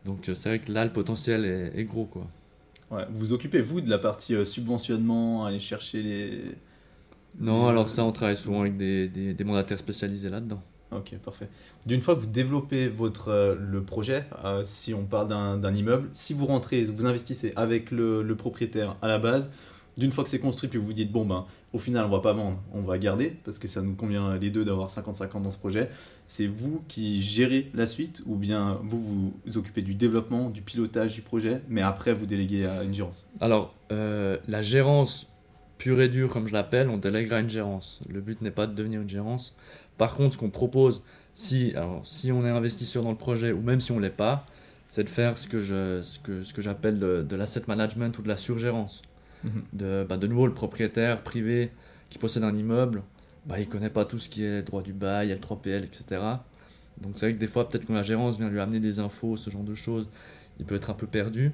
[0.06, 2.06] Donc euh, c'est vrai que là, le potentiel est, gros.
[2.06, 2.28] Quoi.
[2.92, 3.06] Ouais.
[3.10, 6.42] Vous vous occupez, vous, de la partie euh, subventionnement, aller chercher les...
[7.40, 10.62] Non, alors ça, on travaille souvent avec des, des, mandataires spécialisés là-dedans.
[10.92, 11.50] Ok, parfait.
[11.88, 14.26] D'une fois que vous développez votre, euh, le projet,
[14.64, 19.08] si on parle d'un immeuble, si vous rentrez, vous investissez avec le, le propriétaire à
[19.08, 19.52] la base,
[19.98, 22.20] d'une fois que c'est construit, puis vous vous dites, bon, ben, au final, on va
[22.20, 25.50] pas vendre, on va garder, parce que ça nous convient les deux d'avoir 50-50 dans
[25.50, 25.90] ce projet.
[26.26, 29.00] C'est vous qui gérez la suite, ou bien vous
[29.46, 33.28] vous occupez du développement, du pilotage du projet, mais après vous déléguez à une gérance?
[33.40, 35.28] Alors, euh, la gérance
[35.78, 38.02] pure et dure, comme je l'appelle, on délègue à une gérance.
[38.10, 39.56] Le but n'est pas de devenir une gérance.
[39.98, 41.04] Par contre, ce qu'on propose,
[41.34, 44.46] si, on est investisseur dans le projet, ou même si on ne l'est pas,
[44.90, 49.02] c'est de faire ce que j'appelle de, de l'asset management ou de la surgérance.
[49.44, 49.64] Mhm.
[49.74, 51.72] de, bah, de nouveau le propriétaire privé
[52.10, 53.04] qui possède un immeuble
[53.46, 56.22] bah, il connaît pas tout ce qui est droit du bail, L3PL, etc.
[57.02, 59.36] Donc c'est vrai que des fois, peut-être quand la gérance vient lui amener des infos,
[59.38, 60.08] ce genre de choses,
[60.60, 61.52] il peut être un peu perdu.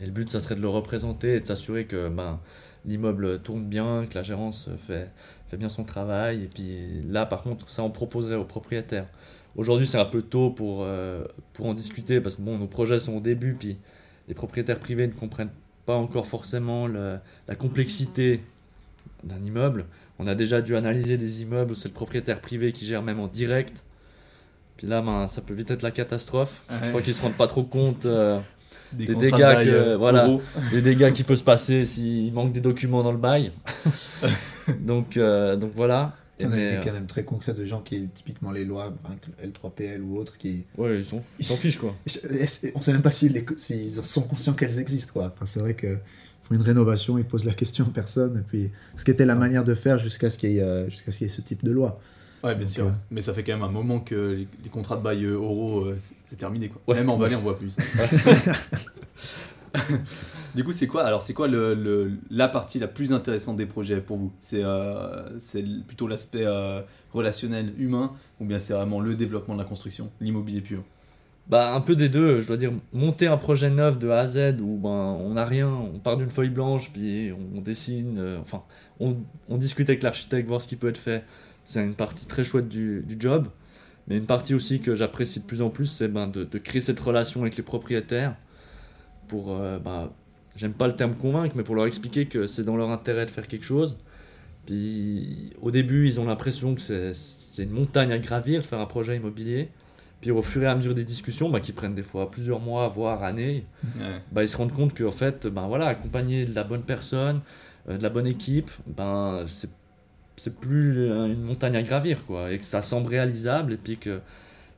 [0.00, 2.40] Et le but, ça serait de le représenter et de s'assurer que ben,
[2.84, 5.10] l'immeuble tourne bien, que la gérance fait,
[5.48, 6.44] fait bien son travail.
[6.44, 9.08] Et puis là, par contre, ça, on proposerait aux propriétaires.
[9.56, 12.98] Aujourd'hui, c'est un peu tôt pour, euh, pour en discuter parce que bon, nos projets
[13.00, 13.78] sont au début, puis
[14.28, 15.50] les propriétaires privés ne comprennent
[15.88, 18.42] pas encore forcément la complexité
[19.24, 19.86] d'un immeuble.
[20.18, 23.18] On a déjà dû analyser des immeubles où c'est le propriétaire privé qui gère même
[23.20, 23.84] en direct.
[24.76, 26.60] Puis là, ben, ça peut vite être la catastrophe.
[26.84, 28.38] Je crois qu'ils ne se rendent pas trop compte euh,
[28.92, 30.28] des, dégâts que, euh, voilà,
[30.72, 33.50] des dégâts qui peuvent se passer s'il manque des documents dans le bail.
[34.80, 36.17] donc, donc voilà.
[36.40, 38.94] Il y a des cas même très concrets de gens qui, typiquement les lois,
[39.42, 40.64] L3PL ou autres, qui.
[40.76, 41.94] Ouais, ils s'en fichent quoi.
[42.74, 43.44] On sait même pas s'ils
[44.02, 45.32] sont conscients qu'elles existent quoi.
[45.34, 45.96] Enfin, c'est vrai que
[46.42, 49.34] font une rénovation, ils posent la question en personne, et puis ce qui était la
[49.34, 51.96] manière de faire jusqu'à ce qu'il y, ait, jusqu'à ce, ce type de loi.
[52.42, 52.86] Ouais, bien sûr.
[52.86, 55.98] Euh, Mais ça fait quand même un moment que les, contrats de bail euros, euh,
[56.24, 56.68] c'est terminé.
[56.68, 56.94] Quoi.
[56.94, 57.76] Même en Valais, on voit plus.
[60.54, 64.00] du coup, c'est quoi Alors, c'est quoi le, la partie la plus intéressante des projets
[64.00, 64.32] pour vous?
[64.40, 65.28] C'est euh,
[65.86, 70.60] plutôt l'aspect euh, relationnel, humain, ou bien c'est vraiment le développement de la construction, l'immobilier
[70.60, 70.82] pur?
[71.48, 74.26] Bah, un peu des deux, je dois dire, monter un projet neuf de A à
[74.26, 78.38] Z où ben, on n'a rien, on part d'une feuille blanche, puis on dessine, euh,
[78.38, 78.62] enfin,
[79.00, 79.16] on,
[79.48, 81.24] on, discute avec l'architecte, voir ce qui peut être fait.
[81.64, 83.48] C'est une partie très chouette du, du, job.
[84.08, 86.82] Mais une partie aussi que j'apprécie de plus en plus, c'est ben, de, de, créer
[86.82, 88.36] cette relation avec les propriétaires
[89.28, 90.10] pour ben,
[90.56, 93.30] j'aime pas le terme convaincre, mais pour leur expliquer que c'est dans leur intérêt de
[93.30, 93.98] faire quelque chose.
[94.66, 96.80] Puis au début, ils ont l'impression que
[97.12, 99.68] c'est une montagne à gravir, faire un projet immobilier.
[100.20, 102.88] Puis au fur et à mesure des discussions, bah, qui prennent des fois plusieurs mois,
[102.88, 103.64] voire années,
[104.32, 107.40] bah, ils se rendent compte qu'en fait, ben voilà, accompagner de la bonne personne,
[107.88, 112.52] euh, de la bonne équipe, ben, c'est plus une montagne à gravir, quoi.
[112.52, 114.20] Et que ça semble réalisable, et puis que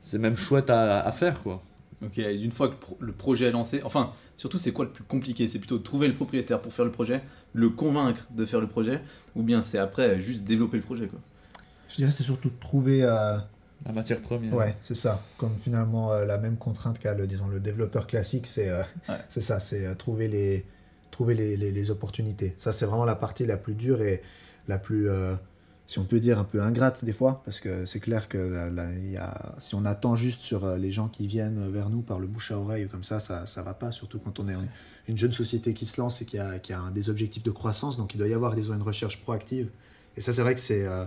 [0.01, 1.63] c'est même chouette à, à faire, quoi.
[2.03, 5.47] Ok, une fois que le projet est lancé, enfin, surtout c'est quoi le plus compliqué?
[5.47, 8.69] C'est plutôt de trouver le propriétaire pour faire le projet, le convaincre de faire le
[8.69, 9.03] projet,
[9.37, 11.21] ou bien c'est après juste développer le projet quoi?
[11.89, 13.05] Je dirais c'est surtout de trouver...
[13.05, 13.37] Euh,
[13.85, 14.55] la matière première.
[14.55, 15.23] Ouais, c'est ça.
[15.37, 18.83] Comme finalement euh, la même contrainte qu'a le, disons, le développeur classique, c'est euh,
[19.29, 20.65] c'est ça, c'est trouver, les,
[21.11, 22.55] trouver les, les, les opportunités.
[22.57, 24.23] Ça c'est vraiment la partie la plus dure et
[24.69, 25.09] la plus
[25.91, 29.57] si on peut dire, un peu ingrate des fois, parce que c'est clair que a,
[29.59, 32.53] si on attend juste sur euh, les gens qui viennent vers nous par le bouche
[32.53, 34.55] à oreille comme ça, ça ne va pas, surtout quand on est
[35.09, 37.97] une jeune société qui se lance et qui a, qui a des objectifs de croissance,
[37.97, 39.69] donc il doit y avoir disons, une recherche proactive.
[40.17, 41.07] Et ça, c'est vrai que c'est euh,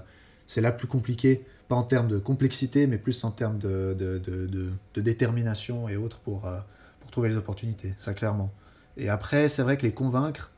[0.58, 5.02] la plus compliquée, pas en termes de complexité, mais plus en termes de, de, de,
[5.02, 6.60] détermination et autres pour, euh,
[7.00, 8.52] pour trouver les opportunités, ça clairement.
[8.98, 10.52] Et après, c'est vrai que les convaincre,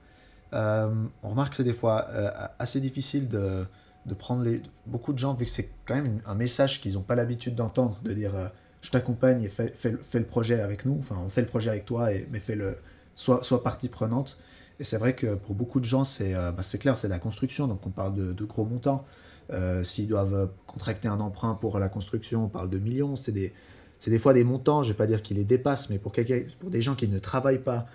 [0.51, 2.07] on remarque que c'est des fois
[2.57, 3.67] assez difficile de
[4.05, 4.45] de prendre
[4.85, 7.99] beaucoup de gens, vu que c'est quand même un message qu'ils n'ont pas l'habitude d'entendre,
[8.03, 8.47] de dire euh,
[8.81, 9.73] je t'accompagne et fais,
[10.13, 12.75] le projet avec nous, enfin on fait le projet avec toi, et, mais fais le,
[13.15, 14.37] sois, partie prenante.
[14.79, 17.67] Et c'est vrai que pour beaucoup de gens, c'est euh, bah, clair, c'est la construction,
[17.67, 19.05] donc on parle de, de gros montants.
[19.51, 23.15] Euh, s'ils doivent contracter un emprunt pour la construction, on parle de millions.
[23.15, 23.53] C'est des,
[24.05, 26.13] des fois des montants, je ne vais pas dire qu'ils les dépassent, mais pour,
[26.59, 27.87] pour des gens qui ne travaillent pas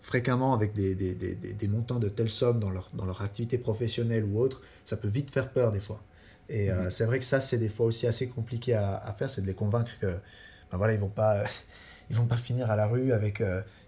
[0.00, 3.58] fréquemment avec des, des, des, des, montants de telles sommes dans leur, dans leur activité
[3.58, 6.02] professionnelle ou autre, ça peut vite faire peur des fois.
[6.48, 6.90] Et euh, mhm.
[6.90, 9.46] c'est vrai que ça, c'est des fois aussi assez compliqué à, à faire, c'est de
[9.46, 10.06] les convaincre que
[10.70, 11.44] ben voilà, ils vont pas
[12.10, 13.42] ils vont pas finir à la rue avec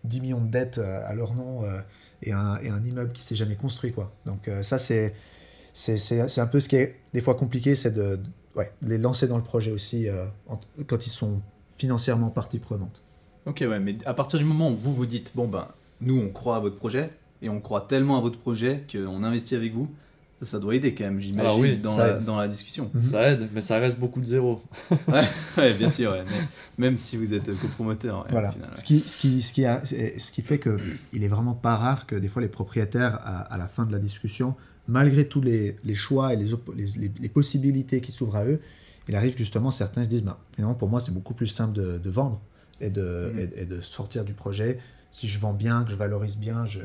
[0.05, 1.63] 10 euh, millions de dettes euh, à leur nom
[2.23, 3.93] et, un, et, un, immeuble qui s'est jamais construit.
[3.93, 4.13] Quoi.
[4.27, 5.15] Donc ça, c'est,
[5.73, 8.21] c'est, un peu ce qui est des fois compliqué, c'est de,
[8.57, 10.07] ouais, les lancer dans le projet aussi
[10.87, 11.41] quand ils sont
[11.79, 13.03] financièrement partie prenante.
[13.47, 15.69] Ok, ouais, mais à partir du moment où vous vous dites, bon ben,
[16.01, 17.11] nous, on croit à votre projet
[17.43, 19.89] et on croit tellement à votre projet qu'on investit avec vous.
[20.43, 22.91] Ça, doit aider quand même, j'imagine, dans, la, dans, la, discussion.
[22.95, 23.05] Mhm.
[23.05, 24.63] Ça aide, mais ça reste beaucoup de zéro.
[25.09, 26.17] ouais, bien sûr,
[26.79, 28.27] même si vous êtes copromoteur.
[28.31, 28.55] voilà.
[28.75, 32.07] ce, qui, ce, qui, ce, qui a, ce qui fait qu'il est vraiment pas rare
[32.07, 34.55] que des fois les propriétaires, à, la fin de la discussion,
[34.89, 38.61] malgré tous les, les choix et les, les, les possibilités qui s'ouvrent à eux,
[39.11, 41.99] il arrive justement, certains se disent, bah, finalement, pour moi, c'est beaucoup plus simple de,
[41.99, 42.41] de vendre
[42.81, 43.51] et de, mhm.
[43.57, 44.79] et de sortir du projet
[45.11, 46.81] si je vends bien, que je valorise bien, je,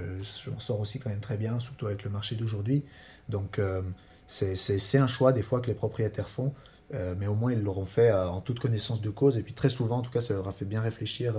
[0.50, 2.84] m'en sors aussi quand même très bien, surtout avec le marché d'aujourd'hui.
[3.30, 3.82] Donc euh,
[4.28, 6.54] c'est un choix des fois que les propriétaires font,
[6.94, 9.38] euh, mais au moins ils l'auront fait euh, en toute connaissance de cause.
[9.38, 11.36] Et puis très souvent, en tout cas, ça leur a fait bien réfléchir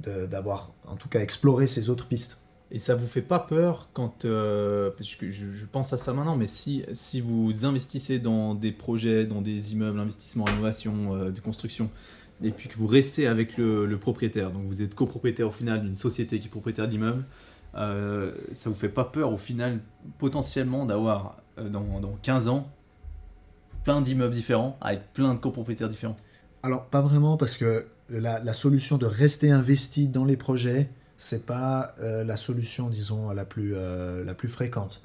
[0.00, 2.38] d'avoir en tout cas exploré ces autres pistes.
[2.72, 6.36] Et ça vous fait pas peur quand, parce que je, je, pense à ça maintenant,
[6.36, 11.90] mais si, si vous investissez dans des projets, dans des immeubles, investissement, innovation, de construction,
[12.42, 15.96] et puis que vous restez avec le, propriétaire, donc vous êtes copropriétaire au final d'une
[15.96, 17.24] société qui est propriétaire d'immeuble,
[17.76, 19.80] euh, ça vous fait pas peur au final
[20.18, 22.70] potentiellement d'avoir dans, dans 15 ans
[23.84, 26.16] plein d'immeubles différents, avec plein de copropriétaires différents?
[26.62, 31.94] Alors, pas vraiment, parce que la, solution de rester investi dans les projets, c'est pas
[32.00, 35.00] euh, la solution, disons, la plus, euh, la plus fréquente.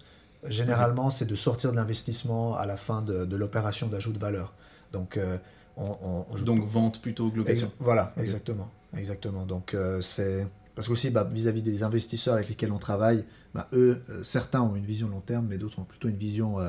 [0.48, 4.54] Généralement, c'est de sortir de l'investissement à la fin de, l'opération d'ajout de valeur.
[4.92, 5.38] Donc, euh,
[5.78, 7.72] on, Donc vente plutôt que location.
[7.80, 8.70] voilà, exactement.
[8.98, 9.46] exactement.
[9.46, 10.48] Donc, c'est...
[10.74, 14.86] Parce qu'aussi, bah, vis-à-vis des investisseurs avec lesquels on travaille, bah, eux, certains ont une
[14.86, 16.60] vision long terme, mais d'autres ont plutôt une vision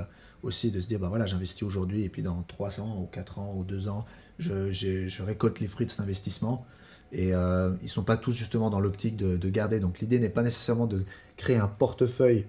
[0.43, 3.55] aussi de se dire, bah voilà, j'investis aujourd'hui et puis dans 300 ou 4 ans
[3.57, 4.05] ou 2 ans,
[4.39, 6.67] je, je, récolte les fruits de cet investissement.
[7.13, 9.81] Et euh, ils ne sont pas tous justement dans l'optique de, de, garder.
[9.81, 11.05] Donc l'idée n'est pas nécessairement de
[11.37, 12.47] créer un portefeuille euh,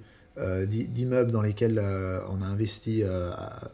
[0.67, 3.03] d'immeubles dans lesquels euh, on a investi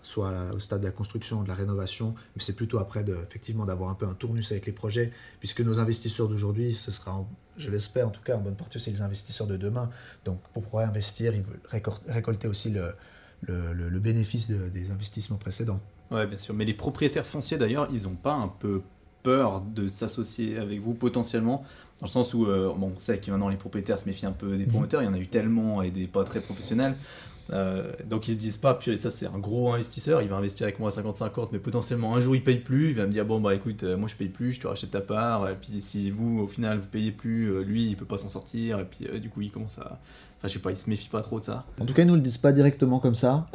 [0.01, 3.65] soit au stade de la construction, de la rénovation, mais c'est plutôt après de, effectivement
[3.65, 7.25] d'avoir un peu un tournus avec les projets, puisque nos investisseurs d'aujourd'hui, ce sera,
[7.57, 9.89] je l'espère en tout cas, en bonne partie aussi les investisseurs de demain.
[10.25, 11.61] Donc pour pouvoir investir, ils veulent
[12.07, 12.93] récolter aussi le,
[13.47, 15.81] le, bénéfice des investissements précédents.
[16.11, 16.53] Oui, bien sûr.
[16.53, 18.81] Mais les propriétaires fonciers, d'ailleurs, ils n'ont pas un peu
[19.23, 21.63] peur de s'associer avec vous potentiellement
[22.03, 24.33] dans le sens où euh, bon, on sait que maintenant les propriétaires se méfient un
[24.33, 24.71] peu des mhm.
[24.71, 26.95] promoteurs, il y en a eu tellement et des pas très professionnels.
[27.51, 30.65] Euh, donc ils se disent pas, puis ça c'est un gros investisseur, il va investir
[30.65, 33.25] avec moi à 50-50, mais potentiellement un jour il paye plus, il va me dire
[33.25, 35.79] bon bah écoute, euh, moi je paye plus, je te rachète ta part, et puis
[35.79, 39.07] si vous au final vous payez plus, lui il peut pas s'en sortir, et puis
[39.19, 39.99] du coup il commence à,
[40.39, 41.63] Enfin, je sais pas, ils se méfient pas trop de ça.
[41.79, 43.45] En tout cas, ils nous le disent pas directement comme ça.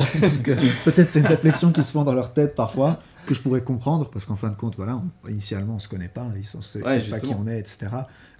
[0.87, 4.09] Peut-être c'est une réflexion qui se font dans leur tête parfois, que je pourrais comprendre,
[4.11, 7.21] parce qu'en fin de compte, voilà, initialement, on se connaît pas, ils ne savent pas
[7.21, 7.89] qui on est, etc.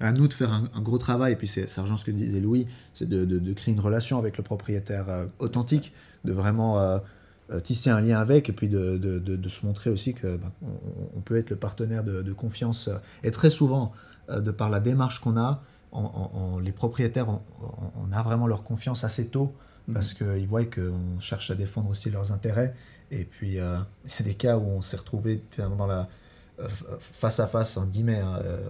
[0.01, 2.67] À nous de faire un, gros travail, et puis c'est Sergent ce que disait Louis,
[2.95, 5.93] c'est de, de, créer une relation avec le propriétaire euh, authentique,
[6.25, 6.99] de vraiment euh,
[7.51, 10.51] euh, tisser un lien avec, et puis de, de se montrer aussi que bah,
[11.15, 12.89] on, peut être le partenaire de, confiance.
[13.23, 13.93] et très souvent,
[14.31, 15.63] de par la démarche qu'on a,
[16.63, 19.55] les propriétaires, on, a vraiment leur confiance assez tôt
[19.87, 19.95] mhm.
[19.95, 22.75] parce qu'ils voient qu'on cherche à défendre aussi leurs intérêts.
[23.11, 26.09] Et puis, euh, il y a des cas où on s'est retrouvé dans la
[26.61, 26.69] euh,
[27.01, 28.21] face à face, en guillemets.
[28.21, 28.69] Hein, euh,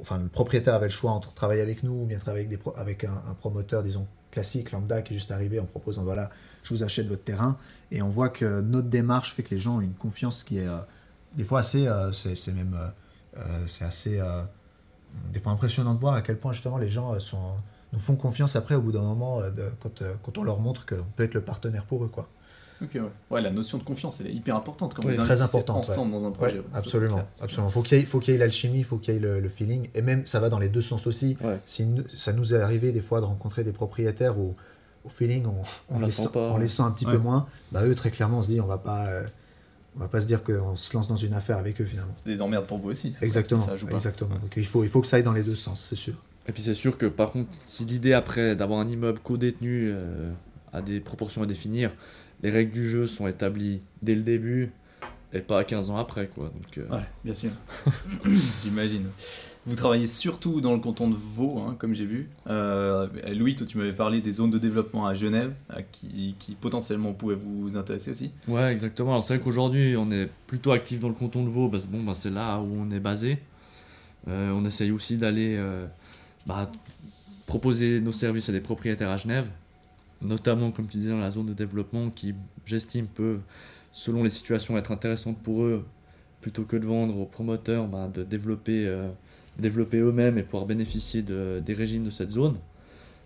[0.00, 2.70] enfin, le propriétaire avait le choix entre travailler avec nous ou bien travailler avec, des
[2.76, 6.30] avec un, promoteur, disons, classique, lambda, qui est juste arrivé en proposant voilà,
[6.62, 7.56] je vous achète votre terrain.
[7.90, 10.68] Et on voit que notre démarche fait que les gens ont une confiance qui est
[11.34, 11.88] des fois assez.
[12.12, 12.78] c'est même.
[13.66, 14.20] c'est assez
[15.32, 17.54] des fois impressionnant de voir à quel point justement les gens euh, sont,
[17.92, 20.60] nous font confiance après au bout d'un moment euh, de, quand, euh, quand, on leur
[20.60, 22.08] montre qu'on peut être le partenaire pour eux.
[22.08, 22.28] Quoi.
[22.84, 23.02] Ok, ouais.
[23.30, 23.40] ouais.
[23.40, 26.30] la notion de confiance, elle est hyper importante quand vous très importante, ensemble dans un
[26.30, 26.62] projet.
[26.72, 27.70] absolument, absolument.
[27.70, 29.88] Faut qu'il y ait, faut qu'il y ait l'alchimie, faut qu'il y ait le, feeling,
[29.94, 31.36] et même ça va dans les deux sens aussi.
[31.64, 34.54] Si ça nous est arrivé des fois de rencontrer des propriétaires où
[35.04, 37.94] au feeling on, on, les, sent, on les, sent, un petit peu moins, bah eux
[37.94, 39.22] très clairement on se dit on va pas
[39.96, 42.12] on va pas se dire qu'on se lance dans une affaire avec eux finalement.
[42.16, 43.14] C'est des emmerdes pour vous aussi.
[43.22, 43.66] Exactement.
[43.90, 44.36] exactement.
[44.36, 46.14] Donc il faut, il faut que ça aille dans les deux sens, c'est sûr.
[46.46, 50.32] Et puis c'est sûr que par contre, si l'idée après d'avoir un immeuble co-détenu euh,
[50.72, 51.92] a des proportions à définir,
[52.42, 54.72] les règles du jeu sont établies dès le début
[55.34, 56.28] et pas à 15 ans après.
[56.28, 56.44] Quoi.
[56.44, 57.50] Donc, euh, Ouais, bien sûr.
[58.62, 59.06] J'imagine.
[59.66, 62.28] Vous travaillez surtout dans le canton de Vaud, hein, comme j'ai vu.
[62.48, 65.54] Euh, Louis, toi, tu m'avais parlé des zones de développement à Genève,
[65.90, 68.30] qui, potentiellement pouvaient vous intéresser aussi.
[68.46, 69.12] Ouais, exactement.
[69.12, 71.92] Alors c'est vrai qu'aujourd'hui, on est plutôt actif dans le canton de Vaud, parce que
[71.92, 73.38] bon, bah, c'est là où on est basé.
[74.28, 75.58] Euh, on essaye aussi d'aller
[76.46, 76.70] bah,
[77.46, 79.48] proposer nos services à des propriétaires à Genève,
[80.24, 82.34] notamment, comme tu disais, dans la zone de développement, qui,
[82.66, 83.40] j'estime, peuvent,
[83.92, 85.84] selon les situations, être intéressantes pour eux,
[86.40, 88.88] plutôt que de vendre aux promoteurs, bah, de développer
[89.58, 92.56] développer eux-mêmes et pouvoir bénéficier de, des régimes de cette zone.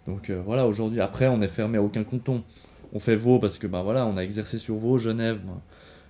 [0.06, 2.42] Donc euh, voilà, aujourd'hui, après, on est fermé à aucun canton.
[2.92, 5.40] On fait Vaud parce que ben voilà, on a exercé sur Vaud, Genève.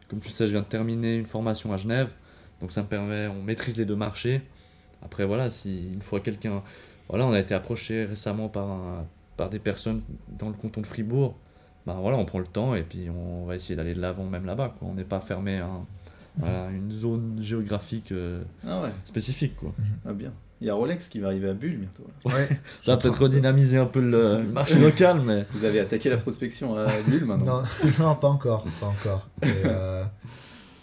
[0.09, 2.11] comme tu sais, je viens de terminer une formation à Genève,
[2.61, 4.43] donc ça me permet, on maîtrise les deux marchés.
[5.03, 6.63] Après voilà, si une fois quelqu'un,
[7.09, 9.05] voilà, on a été approché récemment par,
[9.39, 11.35] par des personnes dans le canton de Fribourg,
[11.87, 14.45] ben voilà, on prend le temps et puis on va essayer d'aller de l'avant même
[14.45, 14.75] là-bas.
[14.83, 15.71] On n'est pas fermé à,
[16.71, 19.57] une zone géographique euh, ah spécifique.
[19.57, 19.73] Quoi.
[20.07, 20.33] Ah bien.
[20.61, 22.05] Il y a Rolex qui va arriver à Bulle bientôt.
[22.25, 22.49] Ouais.
[22.83, 25.47] Ça va peut-être redynamiser un peu le, marché local, mais...
[25.53, 27.63] Vous avez attaqué la prospection à Bulle maintenant
[28.01, 28.65] non, pas encore.
[28.81, 29.29] Pas encore.
[29.45, 30.05] Euh,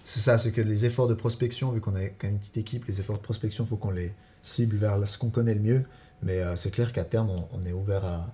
[0.03, 2.57] c'est ça, c'est que les efforts de prospection, vu qu'on est quand même une petite
[2.57, 5.61] équipe, les efforts de prospection, il faut qu'on les cible vers ce qu'on connaît le
[5.61, 5.83] mieux.
[6.23, 8.27] Mais euh, c'est clair qu'à terme, on, est ouvert à,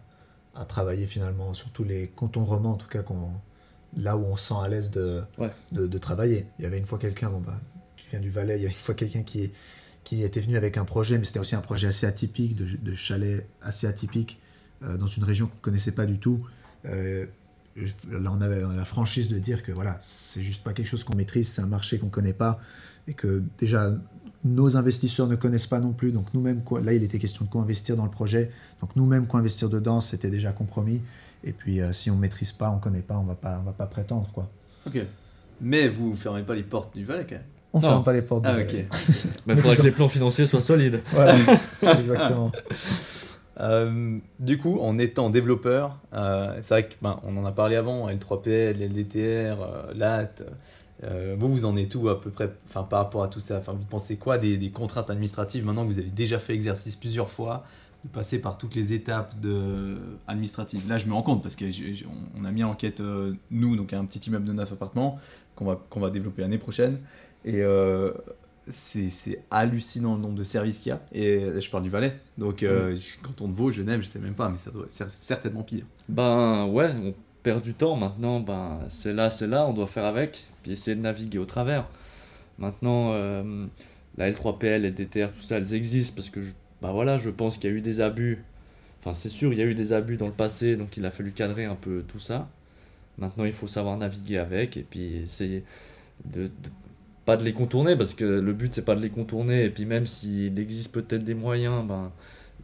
[0.56, 3.32] à, travailler finalement, surtout les cantons romans, en tout cas, qu'on
[3.98, 5.22] là où on sent à l'aise de,
[5.72, 6.48] de, travailler.
[6.60, 7.60] Il y avait une fois quelqu'un, bon bah,
[7.98, 9.52] tu viens du Valais, il y avait une fois quelqu'un qui,
[10.04, 12.96] qui était venu avec un projet, mais c'était aussi un projet assez atypique, de, de
[12.96, 14.40] chalet assez atypique,
[14.84, 16.46] euh, dans une région qu'on ne connaissait pas du tout.
[16.86, 17.26] Euh,
[18.10, 21.16] là, on avait la franchise de dire que voilà, c'est juste pas quelque chose qu'on
[21.16, 22.60] maîtrise, c'est un marché qu'on ne connaît pas,
[23.08, 23.92] et que déjà
[24.44, 26.12] nos investisseurs ne connaissent pas non plus.
[26.12, 28.52] Donc nous-mêmes, là, il était question de co-investir dans le projet.
[28.80, 31.02] Donc nous-mêmes, co-investir dedans, c'était déjà compromis.
[31.44, 33.88] Et puis si on maîtrise pas, on connaît pas, on va pas, on va pas
[33.88, 34.50] prétendre quoi.
[34.86, 35.00] Ok.
[35.62, 37.44] Mais vous fermez pas les portes du Valais quand même.
[37.74, 38.46] On ferme pas les portes.
[38.48, 38.74] Ah, ok.
[39.46, 41.02] Mais il faudra que les plans financiers soient solides.
[41.12, 41.36] Voilà,
[41.82, 42.52] exactement.
[43.60, 48.10] Euh, du coup, en étant développeur, euh, c'est vrai qu'on ben, en a parlé avant,
[48.10, 49.58] L3PL, LDTR,
[51.04, 53.58] euh, vous, vous en êtes où à peu près enfin, par rapport à tout ça?
[53.58, 56.96] Enfin, Vous pensez quoi des, des, contraintes administratives maintenant que vous avez déjà fait l'exercice
[56.96, 57.66] plusieurs fois
[58.04, 59.98] de passer par toutes les étapes de...
[60.28, 60.88] administratives?
[60.88, 61.70] Là, je me rends compte parce qu'on
[62.40, 63.02] on a mis en enquête,
[63.52, 65.20] nous, donc un petit immeuble de 9 appartements
[65.56, 67.00] qu'on va, qu'on va développer l'année prochaine.
[67.46, 67.64] Et
[68.72, 71.02] c'est hallucinant le nombre de services qu'il y a.
[71.12, 72.20] Et je parle du Valais.
[72.38, 75.64] Donc, euh, quand on Vaud, Genève, je sais même pas, mais ça doit être certainement
[75.64, 75.86] pire.
[76.10, 78.40] Ben ouais, on perd du temps maintenant.
[78.40, 80.48] Ben, c'est là, c'est là, on doit faire avec.
[80.64, 81.88] Puis essayer de naviguer au travers.
[82.60, 83.66] Maintenant, euh,
[84.18, 87.70] la L3PL, LDTR, tout ça, elles existent parce que je, ben voilà, je pense qu'il
[87.70, 88.44] y a eu des abus.
[89.00, 91.12] Enfin, c'est sûr, il y a eu des abus dans le passé, donc il a
[91.12, 92.50] fallu cadrer un peu tout ça.
[93.18, 95.64] Maintenant, il faut savoir naviguer avec et puis essayer
[96.26, 96.70] de, de
[97.26, 99.86] pas de les contourner parce que le but c'est pas de les contourner et puis
[99.86, 102.12] même s'il existe peut-être des moyens ben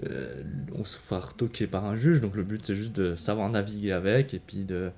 [0.05, 0.43] euh,
[0.75, 3.91] on se fera retoquer par un juge donc le but c'est juste de savoir naviguer
[3.91, 4.91] avec et puis de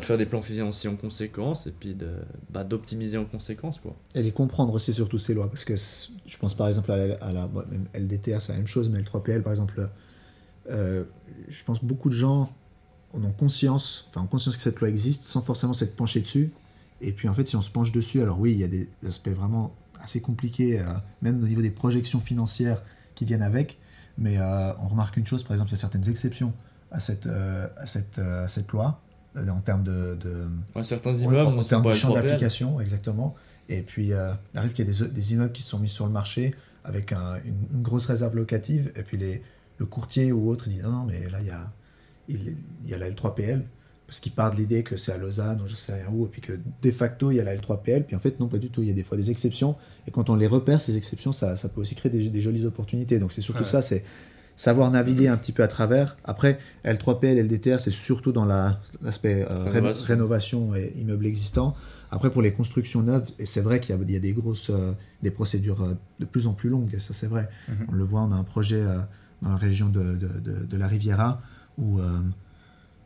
[0.00, 2.10] de faire des plans financiers en conséquence et puis de
[2.50, 3.94] bah, d'optimiser en conséquence quoi.
[4.14, 7.42] Et les comprendre aussi surtout ces lois parce que je pense par exemple à la,
[7.42, 9.88] à même LDTR c'est la même chose mais L3PL par exemple
[10.70, 11.04] euh,
[11.48, 12.52] je pense beaucoup de gens
[13.12, 16.52] en ont conscience enfin ont conscience que cette loi existe sans forcément s'être penché dessus.
[17.00, 18.88] Et puis en fait, si on se penche dessus, alors oui, il y a des
[19.06, 20.84] aspects vraiment assez compliqués, euh,
[21.22, 22.82] même au niveau des projections financières
[23.14, 23.78] qui viennent avec.
[24.16, 26.54] Mais euh, on remarque une chose, par exemple, il y a certaines exceptions
[26.90, 29.02] à cette, à cette, à cette loi,
[29.36, 30.16] en termes de.
[30.16, 33.34] de certains immeubles, en, termes de champ d'application, exactement.
[33.68, 36.06] Et puis, il arrive qu'il y ait des, des, immeubles qui se sont mis sur
[36.06, 39.42] le marché avec une, grosse réserve locative, et puis les,
[39.78, 41.72] le courtier ou autre dit non, non, mais là, il y a,
[42.28, 43.62] il, il y a la L3PL,
[44.06, 46.28] parce qu'il part de l'idée que c'est à Lausanne ou je sais rien où, et
[46.28, 48.68] puis que de facto il y a la L3PL, puis en fait non pas du
[48.70, 51.32] tout, il y a des fois des exceptions, et quand on les repère, ces exceptions,
[51.32, 53.18] ça, ça peut aussi créer des, des jolies opportunités.
[53.18, 54.04] Donc c'est surtout ça, c'est
[54.56, 56.16] savoir naviguer un petit peu à travers.
[56.24, 59.64] Après, L3PL, LDTR, c'est surtout dans l'aspect euh,
[60.06, 60.74] rénovation.
[60.74, 61.74] et immeuble existant.
[62.10, 64.92] Après, pour les constructions neuves, et c'est vrai qu'il y, y, a des grosses, euh,
[65.22, 67.48] des procédures euh, de plus en plus longues, ça c'est vrai.
[67.68, 67.86] Mhm.
[67.88, 68.84] On le voit, on a un projet
[69.42, 71.40] dans la région de, de, de la Riviera
[71.76, 72.00] où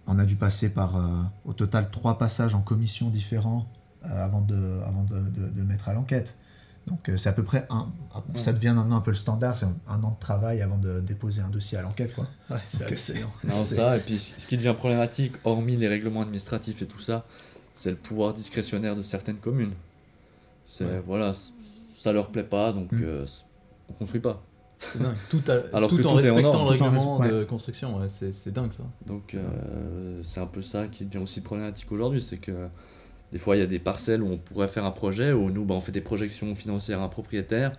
[0.07, 3.67] on a dû passer par au total trois passages en commission différents
[4.03, 6.37] avant, de, avant de, mettre à l'enquête.
[6.89, 7.89] Donc euh, c'est à peu près un.
[8.37, 11.43] Ça devient maintenant un peu le standard, c'est un, an de travail avant de déposer
[11.43, 12.15] un dossier à l'enquête.
[12.15, 12.27] Quoi.
[12.51, 16.87] Ouais, c'est non, ça, et puis ce qui devient problématique, hormis les règlements administratifs et
[16.87, 17.25] tout ça,
[17.75, 19.75] c'est le pouvoir discrétionnaire de certaines communes.
[20.65, 21.33] C'est voilà,
[21.97, 23.25] ça leur plaît pas, donc mm.
[23.89, 24.43] on construit pas.
[24.79, 25.17] C'est dingue.
[25.29, 28.85] Tout, Alors tout en respectant le règlement de construction, c'est dingue ça.
[29.07, 32.69] Donc euh, c'est un peu ça qui devient aussi problématique aujourd'hui, c'est que
[33.33, 35.65] des fois il y a des parcelles où on pourrait faire un projet, où nous
[35.65, 37.73] bah, on fait des projections financières à un propriétaire,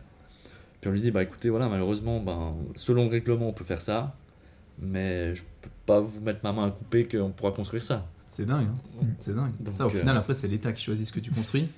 [0.81, 3.81] puis on lui dit bah écoutez voilà malheureusement ben, selon le règlement on peut faire
[3.81, 4.15] ça,
[4.79, 8.07] mais je peux pas vous mettre ma main à couper qu'on pourra construire ça.
[8.27, 9.05] C'est dingue, hein.
[9.19, 9.51] c'est dingue.
[9.71, 11.67] ça au final euh, après c'est l'État qui choisit ce que tu construis.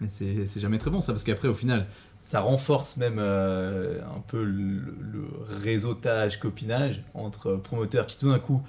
[0.00, 1.86] Mais c'est jamais très bon ça, parce qu'après au final,
[2.22, 4.82] ça renforce même euh, un peu le,
[5.62, 8.62] réseautage, copinage entre promoteurs qui tout d'un coup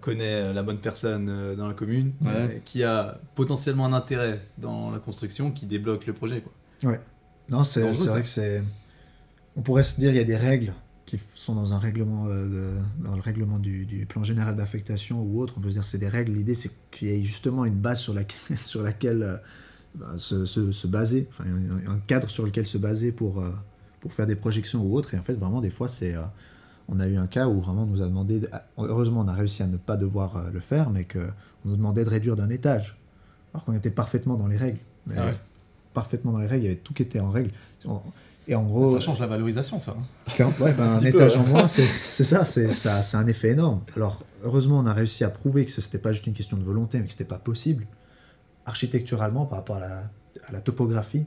[0.00, 2.12] connaît la bonne personne euh, dans la commune,
[2.64, 6.42] qui a potentiellement un intérêt dans la construction, qui débloque le projet.
[6.42, 6.90] Quoi.
[6.90, 7.00] Ouais.
[7.50, 8.62] Non, c'est vrai que c'est.
[9.56, 10.74] On pourrait se dire il y a des règles
[11.06, 15.54] qui sont dans un règlement, dans le règlement du, plan général d'affectation ou autre.
[15.58, 16.32] On peut se dire c'est des règles.
[16.32, 19.40] L'idée c'est qu'il y ait justement une base sur laquelle, sur laquelle
[19.94, 21.44] bah, se, se, baser, enfin,
[21.86, 23.50] un, cadre sur lequel se baser pour, euh,
[24.00, 25.14] pour faire des projections ou autres.
[25.14, 26.14] Et en fait, vraiment, des fois, c'est.
[26.88, 28.42] On a eu un cas où vraiment on nous a demandé.
[28.78, 31.20] heureusement, on a réussi à ne pas devoir euh, le faire, mais qu'on
[31.64, 32.98] nous demandait de réduire d'un étage.
[33.52, 34.80] Alors qu'on était parfaitement dans les règles.
[35.16, 35.30] Ah
[35.92, 37.52] parfaitement dans les règles, il y avait tout qui était en règle.
[38.46, 39.96] Et en gros, ça change la valorisation, ça.
[39.96, 40.52] Hein.
[40.60, 41.86] ouais, ben, un, étage en moins, c'est
[42.24, 43.80] ça, c'est ça, c'est un effet énorme.
[43.96, 46.64] Alors, heureusement, on a réussi à prouver que ce n'était pas juste une question de
[46.64, 47.86] volonté, mais que ce n'était pas possible
[48.66, 49.98] architecturalement par rapport à la,
[50.48, 51.24] à la topographie.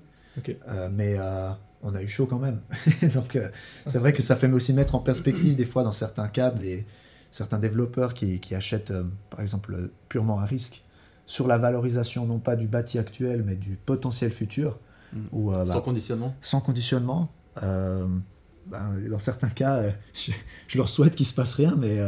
[0.68, 1.50] Euh, mais euh,
[1.82, 2.60] on a eu chaud quand même.
[3.14, 3.50] Donc euh,
[3.86, 6.86] c'est vrai que ça fait aussi mettre en perspective des fois dans certains cas des,
[7.32, 8.94] certains développeurs qui, qui achètent
[9.30, 10.84] par exemple purement un risque
[11.26, 14.80] sur la valorisation non pas du bâti actuel mais du potentiel futur.
[15.32, 17.32] Ou, sans bah, conditionnement Sans conditionnement.
[17.56, 19.82] Ben, dans certains cas,
[20.14, 20.32] je,
[20.68, 22.00] je, leur souhaite qu'il se passe rien mais,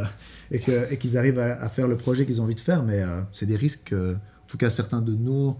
[0.52, 3.02] et qu'ils arrivent à, à, faire le projet qu'ils ont envie de faire, mais
[3.32, 5.58] c'est des risques en tout cas certains de nos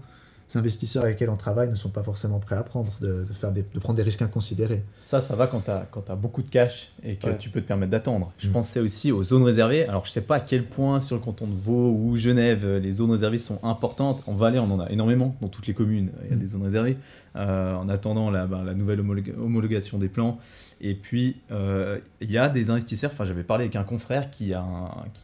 [0.56, 3.62] investisseurs avec lesquels on travaille ne sont pas forcément prêts à prendre, de, faire de
[3.78, 4.82] prendre des risques inconsidérés.
[5.00, 7.66] Ça, ça va quand tu as, as, beaucoup de cash et que tu peux te
[7.66, 8.32] permettre d'attendre.
[8.38, 8.52] Je mm.
[8.52, 9.86] pensais aussi aux zones réservées.
[9.86, 12.92] Alors, je sais pas à quel point sur le canton de Vaud ou Genève, les
[12.92, 14.22] zones réservées sont importantes.
[14.26, 16.10] En Valais, on en a énormément dans toutes les communes.
[16.24, 16.38] Il y a mm.
[16.38, 16.96] des zones réservées.
[17.36, 20.38] Euh, en attendant la, ben, la nouvelle homologation des plans.
[20.82, 24.54] Et puis, euh, il y a des investisseurs, enfin j'avais parlé avec un confrère qui,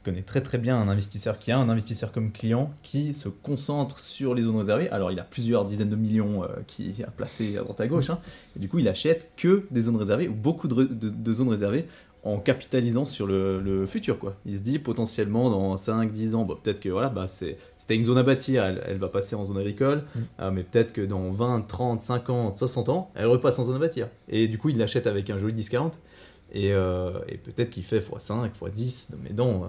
[0.04, 3.98] connaît très très bien un investisseur, qui a un investisseur comme client, qui se concentre
[3.98, 4.90] sur les zones réservées.
[4.90, 8.10] Alors il a plusieurs dizaines de millions euh, qui a placé à droite à gauche,
[8.10, 8.18] hein.
[8.54, 11.86] et du coup il achète que des zones réservées, ou beaucoup de zones réservées,
[12.26, 14.18] en capitalisant sur le, futur.
[14.18, 14.36] Quoi.
[14.46, 18.18] Il se dit potentiellement dans 5-10 ans, bah, peut-être que voilà, bah, c'était une zone
[18.18, 20.20] à bâtir, elle, va passer en zone agricole, mm.
[20.40, 23.78] euh, mais peut-être que dans 20, 30, 50, 60 ans, elle repasse en zone à
[23.78, 24.08] bâtir.
[24.28, 25.92] Et du coup, il l'achète avec un joli discount,
[26.52, 29.68] et, euh, et peut-être qu'il fait x5, x10, mais dans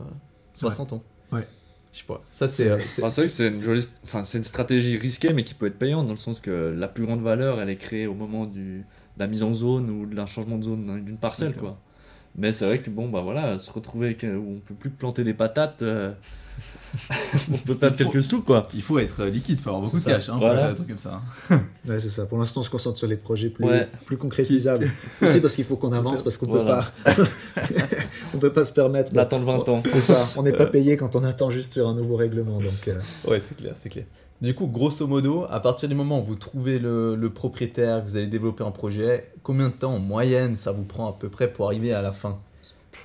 [0.56, 1.04] 60 euh, ans.
[1.32, 1.48] Ouais.
[1.94, 2.24] Je sais pas.
[2.32, 3.48] Ça, c'est.
[3.48, 3.88] Une, jolie...
[4.04, 7.06] enfin, une stratégie risquée, mais qui peut être payante, dans le sens que la plus
[7.06, 10.16] grande valeur, elle est créée au moment du, de la mise en zone ou de
[10.16, 11.56] d'un changement de zone d'une parcelle.
[11.56, 11.78] quoi.
[12.38, 15.24] Mais c'est vrai que bon, bah voilà, se retrouver avec, où on peut plus planter
[15.24, 16.12] des patates, euh,
[17.52, 18.68] on peut perdre quelques sous quoi.
[18.76, 20.88] Il faut être liquide, il faut avoir beaucoup de cash hein, pour faire des trucs
[20.88, 21.22] comme ça.
[21.50, 21.62] Hein.
[21.88, 22.28] ouais, c'est ça.
[22.28, 23.68] Pour l'instant, on se concentre sur les projets plus,
[24.06, 24.88] plus concrétisables.
[25.22, 26.92] Aussi parce qu'il faut qu'on avance, parce qu'on peut pas.
[28.36, 29.82] on peut pas se permettre d'attendre 20 ans.
[29.90, 30.28] C'est ça.
[30.36, 32.60] On n'est pas payé quand on attend juste sur un nouveau règlement.
[32.60, 33.00] Donc, euh.
[33.28, 34.06] Ouais, c'est clair, c'est clair.
[34.42, 38.18] Du coup, grosso modo, à partir du moment où vous trouvez le, propriétaire, que vous
[38.18, 41.52] allez développer un projet, combien de temps en moyenne ça vous prend à peu près
[41.52, 42.40] pour arriver à la fin?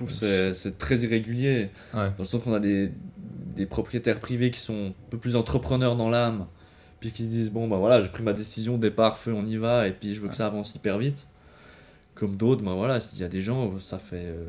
[0.07, 1.69] C'est très irrégulier.
[1.93, 2.91] Dans le sens qu'on a des,
[3.67, 6.45] propriétaires privés qui sont un peu plus entrepreneurs dans l'âme,
[6.99, 9.87] puis qui disent Bon, bah voilà, j'ai pris ma décision, départ, feu, on y va,
[9.87, 11.27] et puis je veux que ça avance hyper vite.
[12.13, 14.45] Comme d'autres, ben voilà, il y a des gens, ça fait euh,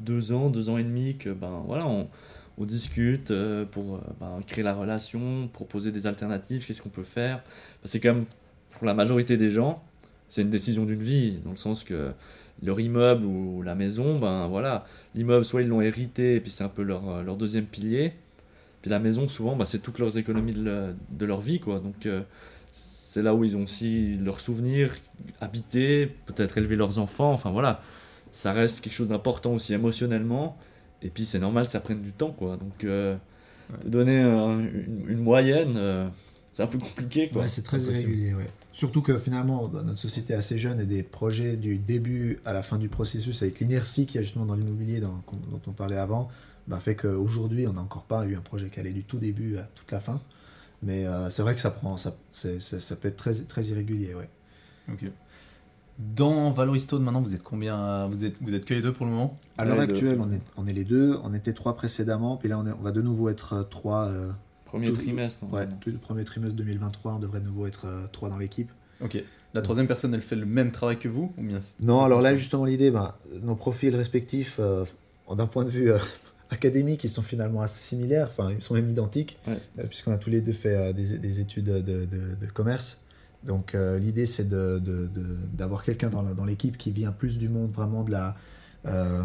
[0.00, 2.08] deux ans, deux ans et demi que, ben voilà, on
[2.62, 7.02] on discute euh, pour euh, ben, créer la relation, proposer des alternatives, qu'est-ce qu'on peut
[7.02, 7.42] faire?
[7.84, 8.24] C'est comme
[8.70, 9.82] pour la majorité des gens,
[10.28, 12.12] c'est une décision d'une vie, dans le sens que
[12.62, 16.62] leur immeuble ou la maison, ben voilà, l'immeuble soit ils l'ont hérité et puis c'est
[16.62, 18.12] un peu leur, euh, leur, deuxième pilier,
[18.80, 22.08] puis la maison souvent ben, c'est toutes leurs économies de, leur vie quoi, donc
[22.70, 24.94] c'est là où ils ont aussi leurs souvenirs,
[25.40, 27.82] habiter, peut-être élever leurs enfants, enfin voilà,
[28.30, 30.56] ça reste quelque chose d'important aussi émotionnellement
[31.02, 32.56] et puis c'est normal que ça prenne du temps, quoi.
[32.56, 33.16] Donc, euh,
[33.84, 36.08] donner une, moyenne, euh,
[36.52, 37.42] c'est un peu compliqué, quoi.
[37.42, 38.46] Ouais, c'est très irrégulier, ouais.
[38.72, 42.52] Surtout que finalement, bah, notre société est assez jeune et des projets du début à
[42.52, 45.22] la fin du processus, avec l'inertie qu'il y a justement dans l'immobilier dont
[45.66, 46.30] on parlait avant,
[46.68, 49.56] bah, fait qu'aujourd'hui, on n'a encore pas eu un projet qui allait du tout début
[49.56, 50.20] à toute la fin.
[50.82, 54.28] Mais euh, c'est vrai que ça prend, ça, ça peut être très, très irrégulier, ouais.
[54.92, 55.04] Ok.
[56.16, 59.12] Dans Valoristone, maintenant, vous êtes combien Vous êtes, vous êtes que les deux pour le
[59.12, 61.16] moment À l'heure actuelle, on est, on est les deux.
[61.22, 64.06] On était trois précédemment, puis là, on, est, on va de nouveau être euh, trois.
[64.06, 64.30] Euh,
[64.64, 65.44] premier trimestre.
[65.52, 68.70] Ouais, tout le premier trimestre 2023, on devrait de nouveau être euh, trois dans l'équipe.
[69.00, 69.22] Ok.
[69.54, 72.34] La troisième personne, elle fait le même travail que vous ou bien Non, alors là,
[72.34, 75.92] justement, l'idée, ben, nos profils respectifs, d'un point de vue
[76.50, 79.38] académique, ils sont finalement assez similaires, enfin, ils sont même identiques,
[79.90, 83.02] puisqu'on a tous les deux fait des, des, études de, de, de commerce.
[83.44, 88.12] Donc euh, l'idée c'est d'avoir quelqu'un dans, l'équipe qui vient plus du monde vraiment de
[88.12, 88.36] la,
[88.86, 89.24] euh,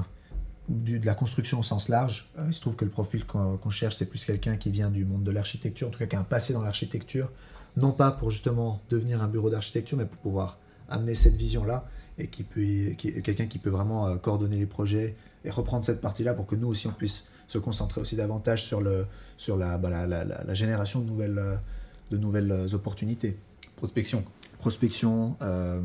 [1.18, 2.32] construction au sens large.
[2.38, 5.06] Euh, il se trouve que le profil qu'on cherche c'est plus quelqu'un qui vient du
[5.06, 7.32] monde de l'architecture, en tout cas qui a un passé dans l'architecture,
[7.76, 10.58] non pas pour justement devenir un bureau d'architecture, mais pour pouvoir
[10.90, 11.86] amener cette vision-là
[12.18, 15.16] et qui peut, quelqu'un qui peut vraiment coordonner les projets
[15.46, 18.82] et reprendre cette partie-là pour que nous aussi on puisse se concentrer aussi davantage sur,
[18.82, 23.38] bah, la, génération de nouvelles opportunités.
[23.78, 24.26] Prospection.
[24.58, 25.38] Prospection.
[25.42, 25.82] Euh,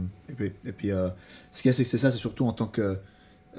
[0.66, 1.10] et puis, euh,
[1.52, 2.98] ce qu'il y a, c'est que c'est ça, c'est surtout en tant que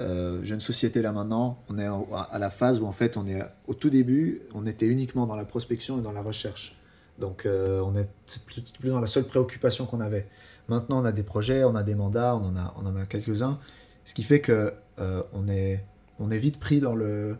[0.00, 3.40] euh, jeune société là maintenant, on est à la phase où en fait on est
[3.68, 6.76] au tout début, on était uniquement dans la prospection et dans la recherche.
[7.20, 8.08] Donc on est
[8.44, 10.28] plus, plus dans la seule préoccupation qu'on avait.
[10.66, 13.60] Maintenant on a des projets, on a des mandats, on en a, quelques-uns,
[14.04, 15.78] ce qui fait que on est
[16.18, 17.38] vite pris dans le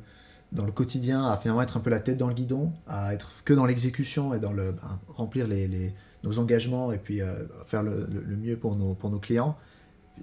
[0.73, 3.67] quotidien à finalement être un peu la tête dans le guidon, à être que dans
[3.67, 4.77] l'exécution et dans le
[5.09, 5.93] remplir les,
[6.25, 9.57] nos engagements et puis euh, faire le, le, mieux pour nos, pour nos clients.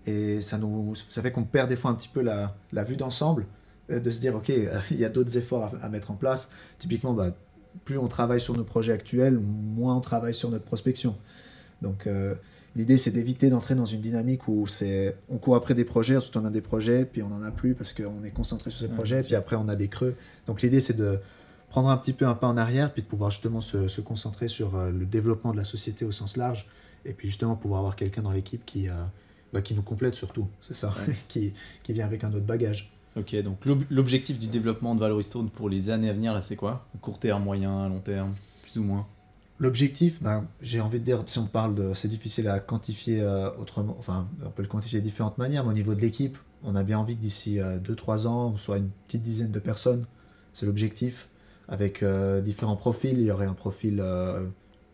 [0.05, 2.95] Et ça, nous, ça fait qu'on perd des fois un petit peu la, la vue
[2.95, 3.45] d'ensemble,
[3.89, 4.49] euh, de se dire, OK,
[4.91, 6.49] il y a d'autres efforts à, mettre en place.
[6.79, 7.31] Typiquement, bah,
[7.85, 11.15] plus on travaille sur nos projets actuels, moins on travaille sur notre prospection.
[11.81, 12.35] Donc, euh,
[12.75, 16.35] l'idée, c'est d'éviter d'entrer dans une dynamique où c'est, on court après des projets, ensuite
[16.37, 18.87] on a des projets, puis on n'en a plus parce qu'on est concentré sur ces
[18.87, 20.15] projets, puis après on a des creux.
[20.47, 21.19] Donc, l'idée, c'est de
[21.71, 24.49] prendre un petit peu un pas en arrière, puis de pouvoir justement se, se concentrer
[24.49, 26.67] sur euh, le développement de la société au sens large,
[27.05, 28.93] et puis justement pouvoir avoir quelqu'un dans l'équipe qui, euh,
[29.53, 30.93] bah, qui nous complète surtout, c'est ça,
[31.29, 32.91] qui, qui vient avec un autre bagage.
[33.15, 33.57] Ok, donc
[33.89, 36.85] l'objectif du développement de Valoristone pour les années à venir, là, c'est quoi?
[36.99, 39.07] Court terme, moyen, long terme, plus ou moins?
[39.59, 41.93] L'objectif, ben, j'ai envie de dire, si on parle de.
[41.93, 43.95] C'est difficile à quantifier euh, autrement.
[43.99, 46.83] Enfin, on peut le quantifier de différentes manières, mais au niveau de l'équipe, on a
[46.83, 50.05] bien envie que d'ici 2-3 ans, on soit une petite dizaine de personnes.
[50.53, 51.27] C'est l'objectif.
[51.67, 52.03] Avec
[52.43, 53.17] différents profils.
[53.17, 54.03] Il y aurait un profil,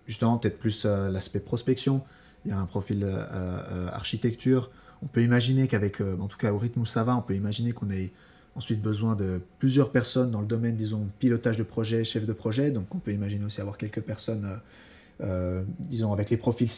[0.06, 2.04] justement, peut-être plus l'aspect prospection.
[2.46, 3.06] Il y a un profil
[3.92, 4.70] architecture.
[5.02, 7.72] On peut imaginer qu'avec, en tout cas au rythme où ça va, on peut imaginer
[7.72, 8.12] qu'on ait
[8.58, 12.72] ensuite besoin de plusieurs personnes dans le domaine, disons, pilotage de projet, chef de projet.
[12.72, 14.58] Donc on peut imaginer aussi avoir quelques personnes, euh,
[15.22, 16.70] euh, disons, avec, des profils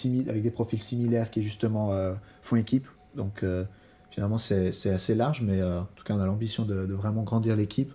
[0.81, 2.85] similaires qui justement euh, font équipe.
[3.15, 3.43] Donc
[4.11, 7.91] finalement c'est assez large, mais en tout cas on a l'ambition de, vraiment grandir l'équipe.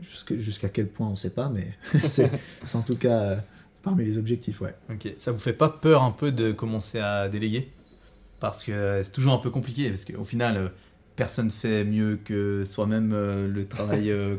[0.00, 1.66] Jusqu'à quel point on ne sait pas, mais
[2.02, 2.30] c'est
[2.74, 3.42] en tout cas
[3.82, 4.60] parmi les objectifs.
[4.60, 4.74] Ouais.
[4.90, 7.72] Ok, ça vous fait pas peur un peu de commencer à déléguer?
[8.40, 10.72] Parce que c'est toujours un peu compliqué, parce qu'au final
[11.16, 14.36] personne fait mieux que soi-même euh, le travail euh,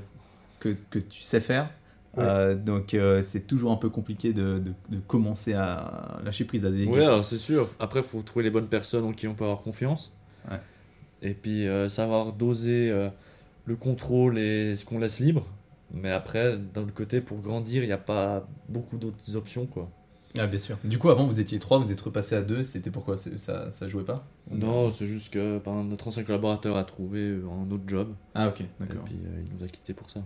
[0.60, 1.70] que, que, tu sais faire.
[2.18, 6.92] Euh, donc c'est toujours un peu compliqué de, de, commencer à lâcher prise à déléguer.
[6.92, 7.68] Oui, alors c'est sûr.
[7.80, 10.14] Après, il faut trouver les bonnes personnes en qui on peut avoir confiance.
[11.22, 12.92] Et puis savoir doser
[13.68, 15.46] le contrôle et ce qu'on laisse libre.
[15.94, 19.66] Mais après, d'un autre côté, pour grandir, il n'y a pas beaucoup d'autres options.
[19.66, 19.90] quoi.
[20.40, 20.78] Ah, bien sûr.
[20.84, 23.18] Du coup, avant, vous étiez trois, vous êtes repassé à deux, c'était pourquoi?
[23.18, 24.28] Ça, ça jouait pas?
[24.52, 28.14] Non, c'est juste que notre ancien collaborateur a trouvé euh, un autre job.
[28.36, 28.98] Ah, ok, d'accord.
[28.98, 30.22] Et puis euh, il nous a quittés pour ça.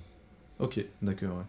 [0.60, 1.44] Ok, d'accord, ouais.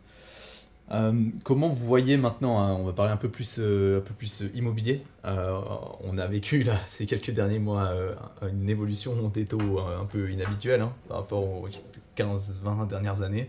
[0.91, 1.13] Euh,
[1.45, 5.03] comment vous voyez maintenant, hein, on va parler un peu plus, un peu plus immobilier,
[5.25, 7.93] on a vécu là ces quelques derniers mois
[8.43, 11.69] une évolution des taux un peu inhabituelle hein, par rapport aux
[12.17, 13.49] 15-20 dernières années.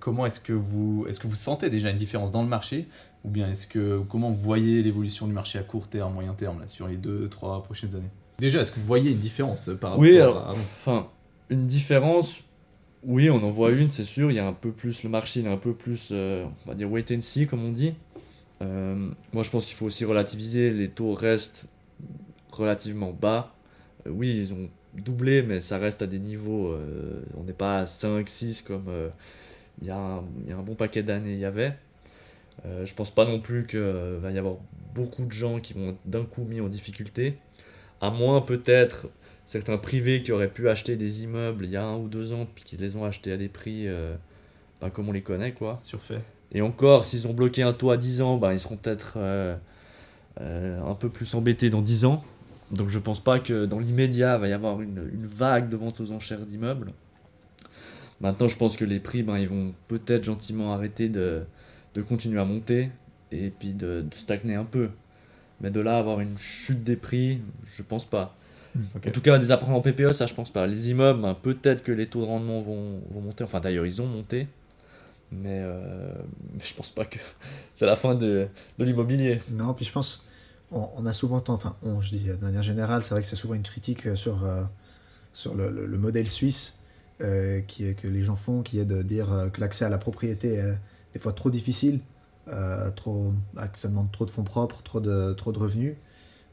[0.00, 2.88] comment est-ce que, vous, est-ce que vous sentez déjà une différence dans le marché?
[3.24, 6.60] Ou bien est-ce que comment vous voyez l'évolution du marché à court terme, moyen terme,
[6.60, 8.10] là, sur les deux, trois prochaines années?
[8.38, 11.08] Déjà, est-ce que vous voyez une différence par rapport oui, à Enfin,
[11.48, 12.40] une différence,
[13.06, 14.30] oui, on en voit une, c'est sûr.
[14.32, 16.68] Il y a un peu plus, le marché il est un peu plus, euh, on
[16.68, 17.94] va dire, wait and see, comme on dit.
[18.62, 20.72] Euh, moi, je pense qu'il faut aussi relativiser.
[20.72, 21.66] Les taux restent
[22.50, 23.54] relativement bas.
[24.06, 26.76] Euh, oui, ils ont doublé, mais ça reste à des niveaux.
[27.36, 28.90] on n'est pas à 5, 6 comme
[29.82, 31.76] il y, a un bon paquet d'années il y avait.
[32.64, 34.56] Je pense pas non plus qu'il va y avoir
[34.94, 37.36] beaucoup de gens qui vont d'un coup mis en difficulté,
[38.00, 39.08] à moins peut-être
[39.46, 42.46] certains privés qui auraient pu acheter des immeubles il y a un ou deux ans,
[42.54, 44.14] puis qui les ont achetés à des prix euh,
[44.80, 45.78] pas comme on les connaît, quoi.
[45.80, 46.20] Surfait.
[46.52, 49.16] Et encore, s'ils ont bloqué un taux à 10 ans, bah, ils seront peut-être
[50.38, 52.22] un peu plus embêtés dans 10 ans.
[52.70, 55.76] Donc je pense pas que dans l'immédiat, il va y avoir une, une, vague de
[55.76, 56.92] vente aux enchères d'immeubles.
[58.20, 61.44] Maintenant, je pense que les prix, ben, ils vont peut-être gentiment arrêter de,
[61.94, 62.90] de continuer à monter
[63.32, 64.90] et puis de, stagner un peu.
[65.60, 68.36] Mais de là avoir une chute des prix, je pense pas.
[68.94, 70.66] En tout cas, des apprêts en PPE, ça je pense pas.
[70.66, 73.44] Les immeubles, ben, peut-être que les taux de rendement vont, vont monter.
[73.44, 74.48] Enfin, d'ailleurs, ils ont monté.
[75.32, 76.12] Mais euh,
[76.62, 77.18] je pense pas que
[77.74, 78.48] c'est la fin de,
[78.78, 79.40] de l'immobilier.
[79.50, 80.24] Non, puis je pense,
[80.70, 83.54] on, a souvent, enfin, on, je dis de manière générale, c'est vrai que c'est souvent
[83.54, 84.62] une critique sur, euh,
[85.32, 86.78] sur le, le, modèle suisse
[87.20, 89.98] euh, qui est, que les gens font, qui est de dire que l'accès à la
[89.98, 90.62] propriété
[91.12, 92.00] des fois trop difficile,
[92.48, 95.96] euh, trop, bah, ça demande trop de fonds propres, trop de, trop de revenus.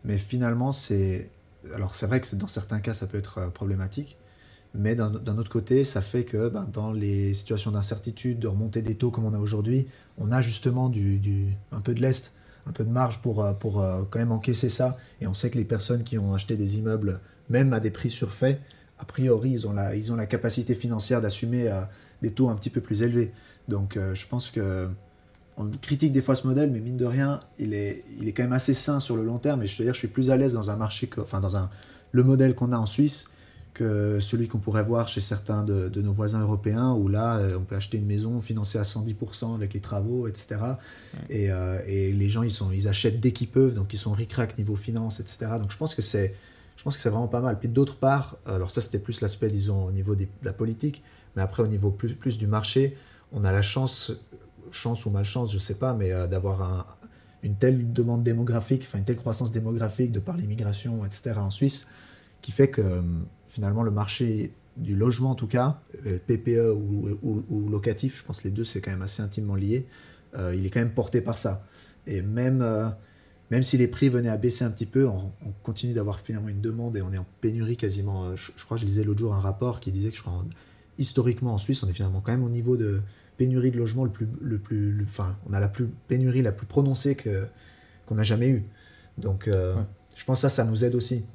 [0.04, 1.30] Mais finalement, c'est.
[1.74, 4.18] Alors, c'est vrai que dans certains cas, ça peut être euh, problématique.
[4.76, 8.96] Mais d'un autre côté, ça fait que ben, dans les situations d'incertitude, de remontée des
[8.96, 9.86] taux comme on a aujourd'hui,
[10.18, 10.92] on a justement
[11.72, 12.34] un peu de lest,
[12.66, 14.98] un peu de marge pour, euh, pour quand même encaisser ça.
[15.22, 18.10] Et on sait que les personnes qui ont acheté des immeubles, même à des prix
[18.10, 18.60] surfaits,
[18.98, 21.70] a priori, ils ont la, capacité financière d'assumer
[22.24, 23.32] des taux un petit peu plus élevés.
[23.68, 24.90] Donc euh, je pense que
[25.58, 28.44] on critique des fois ce modèle, mais mine de rien, il est, il est quand
[28.44, 29.64] même assez sain sur le long terme.
[29.64, 31.56] Et je veux dire, je suis plus à l'aise dans un marché, que, enfin dans
[31.56, 31.70] un,
[32.12, 33.28] le modèle qu'on a en Suisse
[33.74, 37.58] que celui qu'on pourrait voir chez certains de, de, nos voisins européens, où là, euh,
[37.58, 40.60] on peut acheter une maison financée à 110% avec les travaux, etc.
[41.30, 44.12] Et, euh, et, les gens, ils, sont, ils achètent dès qu'ils peuvent, donc ils sont
[44.12, 45.54] ric niveau finance, etc.
[45.60, 46.36] Donc je pense que c'est
[46.76, 47.60] je pense que c'est vraiment pas mal.
[47.60, 51.04] Puis d'autre part, alors ça c'était plus l'aspect, disons, au niveau de la politique,
[51.36, 52.98] mais après au niveau plus, plus du marché,
[53.32, 54.12] on a la chance,
[54.72, 56.98] chance ou malchance, je sais pas, mais euh, d'avoir
[57.44, 61.34] une telle demande démographique, enfin une telle croissance démographique de par l'immigration, etc.
[61.38, 61.88] en Suisse,
[62.42, 63.02] qui fait que euh,
[63.48, 68.52] finalement le marché du logement en tout cas, euh, PPE ou, locatif, je pense les
[68.52, 69.86] deux c'est quand même assez intimement lié,
[70.56, 71.64] il est quand même porté par ça.
[72.08, 72.66] Et même,
[73.52, 76.60] même si les prix venaient à baisser un petit peu, on, continue d'avoir finalement une
[76.60, 78.36] demande et on est en pénurie quasiment.
[78.36, 80.44] Je, crois je lisais l'autre jour un rapport qui disait que je crois,
[80.98, 83.02] historiquement en Suisse, on est finalement quand même au niveau de
[83.44, 86.66] pénurie de logement le plus, le plus, enfin, on a la plus pénurie la plus
[86.66, 87.46] prononcée que
[88.06, 88.64] qu'on n'a jamais eue.
[89.18, 89.76] Donc, euh,
[90.16, 91.26] je pense que ça, ça nous aide aussi.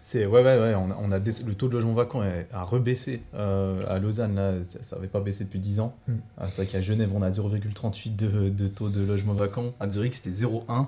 [0.00, 4.00] C'est ouais ouais ouais, on a, le taux de logement vacant a rebaissé euh, à
[4.00, 5.94] Lausanne là, ça n'avait pas baissé depuis 10 ans.
[6.08, 6.12] Mm.
[6.38, 9.74] Ah, c'est vrai qu'à Genève on a 0,38 de, de, taux de logement vacant.
[9.78, 10.86] À Zurich c'était 0,1.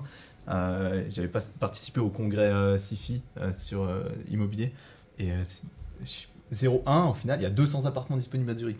[0.49, 3.21] Euh, J'avais pas participé au congrès euh, SIFI
[3.53, 3.89] sur
[4.29, 4.73] immobilier
[5.17, 5.31] et
[6.51, 8.79] 0,1 en final il y a 200 appartements disponibles à Zurich.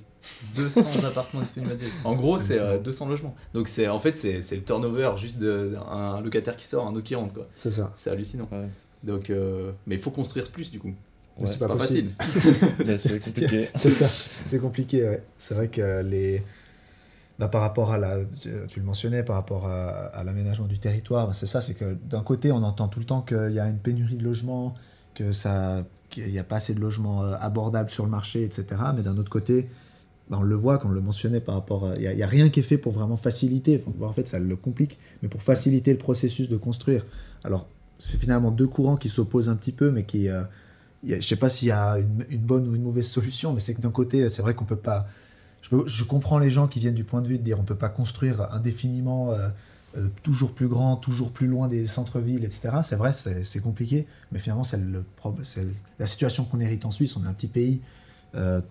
[0.56, 2.08] 200 appartements disponibles à.
[2.08, 3.36] En gros c'est 200 logements.
[3.54, 7.16] Donc c'est en fait c'est le turnover juste d'un locataire qui sort, un autre qui
[7.16, 7.48] rentre quoi.
[7.56, 7.92] C'est ça.
[7.96, 8.50] C'est hallucinant.
[9.06, 10.94] Donc, euh, mais il faut construire plus du coup.
[11.46, 12.12] c'est pas, facile.
[12.98, 13.70] c'est compliqué.
[13.76, 14.08] c'est ça,
[14.46, 15.04] c'est compliqué.
[15.04, 15.24] Ouais.
[15.38, 16.44] C'est vrai que les,
[17.38, 18.18] bah, par rapport à la,
[18.68, 22.24] tu le mentionnais, par rapport à, l'aménagement du territoire, bah, c'est ça, c'est que d'un
[22.24, 24.74] côté on entend tout le temps qu'il y a une pénurie de logements,
[25.14, 28.66] que ça, qu'il n'y a pas assez de logements euh, abordables sur le marché, etc.
[28.96, 29.70] Mais d'un autre côté,
[30.30, 32.60] bah, on le voit, quand on le mentionnait par rapport, il n'y a, rien qui
[32.60, 33.84] est fait pour vraiment faciliter.
[34.02, 37.06] en fait, ça le complique, mais pour faciliter le processus de construire.
[37.44, 37.68] Alors
[37.98, 40.30] c'est finalement deux courants qui s'opposent un petit peu, mais qui.
[40.30, 40.44] Euh,
[41.04, 43.82] je sais pas s'il y a une, bonne ou une mauvaise solution, mais c'est que
[43.82, 45.08] d'un côté, c'est vrai qu'on peut pas.
[45.62, 47.90] Je, comprends les gens qui viennent du point de vue de dire on peut pas
[47.90, 49.50] construire indéfiniment euh,
[49.98, 52.80] euh, toujours plus grand, toujours plus loin des centres-villes, etc.
[52.84, 54.80] C'est vrai, c'est compliqué, mais finalement, c'est
[56.00, 57.16] la situation qu'on hérite en Suisse.
[57.18, 57.82] On est un petit pays,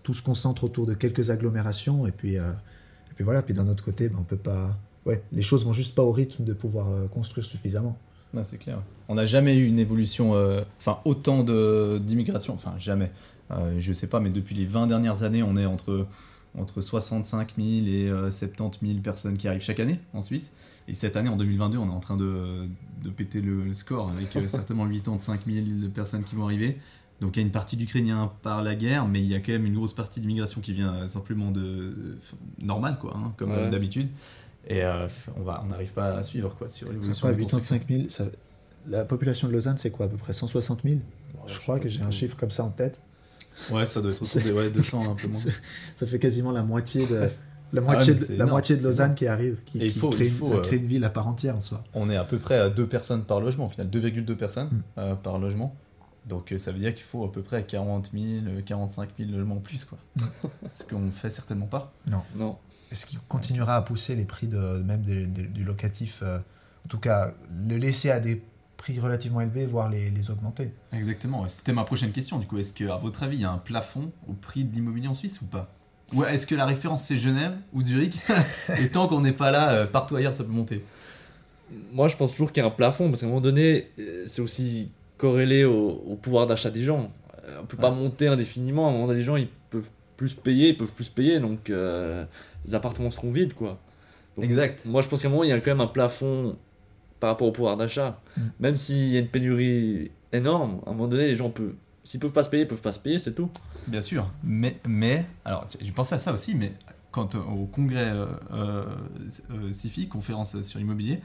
[0.03, 3.43] tout se concentre autour de quelques agglomérations, et puis, et puis voilà.
[3.43, 4.77] Puis d'un autre côté, ben, on peut pas.
[5.07, 7.99] Ouais, les choses vont juste pas au rythme de pouvoir construire suffisamment
[8.43, 8.83] c'est clair.
[9.09, 13.13] On n'a jamais eu une évolution, euh, enfin autant d'immigration, enfin jamais.
[13.51, 16.07] Euh, je sais pas, mais depuis les 20 dernières années, on est entre,
[16.59, 20.55] entre 65 000 et 70 euh, 000 personnes qui arrivent chaque année en Suisse.
[20.89, 22.67] Et cette année, en 2022, on est en train de,
[23.03, 26.79] de péter le, score avec certainement 85 000 personnes qui vont arriver.
[27.21, 29.53] Donc il y a une partie d'Ukrainiens par la guerre, mais il y a quand
[29.53, 32.19] même une grosse partie d'immigration qui vient simplement de
[32.61, 34.09] normal, quoi, hein, comme d'habitude.
[34.67, 35.07] Et euh,
[35.37, 37.29] on va, on n'arrive pas à suivre quoi sur l'évolution.
[37.29, 38.25] 85 000, ça,
[38.87, 40.97] la population de Lausanne, c'est quoi à peu près 160 000
[41.47, 43.01] Je crois que j'ai un chiffre comme ça en tête.
[43.71, 45.41] Ouais, ça doit être autour des ouais, 200 un peu moins.
[45.95, 47.29] Ça fait quasiment la moitié de
[47.73, 50.47] la ah moitié, de, la moitié de Lausanne qui arrive, qui, qui faut, crée, faut,
[50.47, 51.83] ça crée une ville à part entière en soi.
[51.93, 54.83] On est à peu près à 2 personnes par logement, au final, 2,2 personnes hmm.
[54.99, 55.75] euh, par logement.
[56.27, 59.57] Donc euh, ça veut dire qu'il faut à peu près 40 000, 45 000 logements
[59.57, 59.99] en plus, quoi.
[60.73, 61.93] Ce qu'on fait certainement pas.
[62.11, 62.23] Non.
[62.37, 62.59] Non.
[62.91, 67.35] Est-ce qu'il continuera à pousser les prix de, même du locatif euh, En tout cas,
[67.67, 68.43] le laisser à des
[68.77, 70.73] prix relativement élevés, voire les, les augmenter?
[70.93, 71.47] Exactement.
[71.49, 72.39] C'était ma prochaine question.
[72.39, 75.09] Du coup, est-ce qu'à votre avis, il y a un plafond au prix de l'immobilier
[75.09, 75.73] en Suisse ou pas?
[76.13, 78.19] Ou est-ce que la référence c'est Genève ou Zurich?
[78.81, 80.85] Et tant qu'on n'est pas là, euh, partout ailleurs, ça peut monter
[81.93, 83.91] Moi, je pense toujours qu'il y a un plafond parce qu'à un moment donné,
[84.27, 84.93] c'est aussi
[85.25, 87.11] corrélé au, pouvoir d'achat des gens.
[87.59, 88.87] On ne peut pas monter indéfiniment.
[88.87, 91.71] À un moment donné, les gens, ils peuvent plus payer, ils peuvent plus payer, donc
[91.71, 92.27] euh,
[92.67, 93.81] les appartements seront vides, quoi.
[94.41, 94.85] exact.
[94.85, 96.59] Moi, je pense qu'à un moment, il y a quand même un plafond
[97.21, 98.21] par rapport au pouvoir d'achat.
[98.37, 98.41] Mm.
[98.61, 102.21] Même s'il y a une pénurie énorme, à un moment donné, les gens peuvent, s'ils
[102.21, 103.49] peuvent pas se payer, ils peuvent pas se payer, c'est tout.
[103.87, 104.31] Bien sûr.
[104.43, 106.73] Mais, mais alors, j'ai pensé à ça aussi, mais
[107.15, 111.21] quand euh, au congrès euh, euh, CIFI, conférence sur l'immobilier,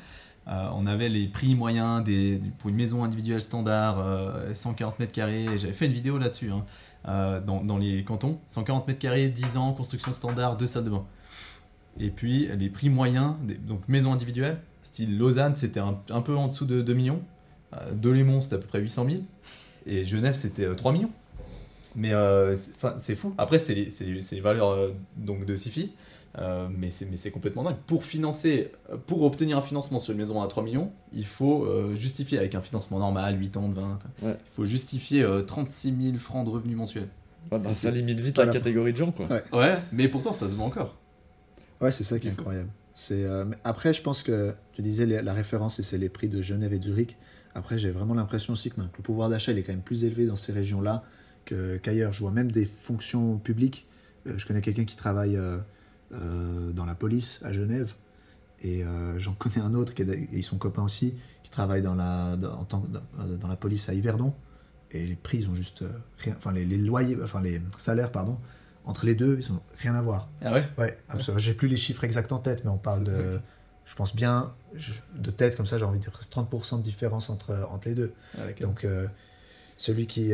[0.47, 4.03] on avait les prix moyens des, pour une maison individuelle standard,
[4.53, 5.45] 140 mètres carrés.
[5.57, 6.49] J'avais fait une vidéo là-dessus.
[6.49, 6.65] Hein.
[7.07, 8.39] Euh, dans, les cantons.
[8.47, 11.05] 140 mètres carrés, 10 ans, construction standard, deux salles de bain.
[11.97, 13.35] Et puis les prix moyens,
[13.65, 17.21] donc maison individuelle, style Lausanne, c'était un, peu en dessous de 2 millions.
[17.73, 19.21] Euh, de Lémont, c'était à peu près 800 000.
[19.85, 21.11] Et Genève, c'était 3 euh, millions.
[21.95, 22.11] Mais
[22.97, 23.33] c'est fou.
[23.37, 25.93] Après, c'est les, valeurs donc de SIFI.
[26.37, 27.77] Euh, mais c'est complètement dingue.
[27.87, 28.71] Pour financer,
[29.07, 32.53] pour obtenir un financement sur une maison à 3 millions, il faut euh, justifier avec
[32.55, 36.77] un financement normal, 8 ans, 20, il faut justifier 36 euh, 000 francs de revenus
[36.77, 37.09] mensuels.
[37.51, 39.27] Ouais, bah, ça limite vite la catégorie de gens, quoi.
[39.53, 39.77] Ouais.
[39.91, 40.95] mais pourtant ça se voit encore.
[41.81, 42.69] Ouais, c'est ça qui est incroyable.
[42.93, 43.25] C'est
[43.63, 46.81] après, je pense que tu disais la référence, et c'est les prix de Genève et
[46.81, 47.17] Zurich.
[47.55, 50.35] Après, j'ai vraiment l'impression aussi que, le pouvoir d'achat est quand même plus élevé dans
[50.35, 51.03] ces régions-là
[51.45, 52.13] qu'ailleurs.
[52.13, 53.87] je vois même des fonctions publiques.
[54.25, 55.57] je connais quelqu'un qui travaille euh,
[56.11, 57.93] dans la police à Genève.
[58.61, 61.95] Et euh, j'en connais un autre, qui est, ils sont copains aussi, qui travaille dans
[61.95, 62.83] la, dans, tant,
[63.39, 64.33] dans la police à Yverdon.
[64.91, 65.83] Et les prix, ils ont juste
[66.17, 66.33] rien.
[66.37, 68.37] Enfin, les, loyers, enfin, les salaires, pardon,
[68.85, 70.29] entre les deux, ils ont rien à voir.
[70.41, 70.67] Ah ouais?
[70.77, 71.39] Ouais, absolument.
[71.39, 73.39] J'ai plus les chiffres exacts en tête, mais on parle de.
[73.85, 74.53] Je pense bien,
[75.15, 77.95] de tête comme ça, j'ai envie de dire presque 30% de différence entre, entre les
[77.95, 78.13] deux.
[78.37, 79.07] Ah, Donc, euh,
[79.77, 80.31] celui qui,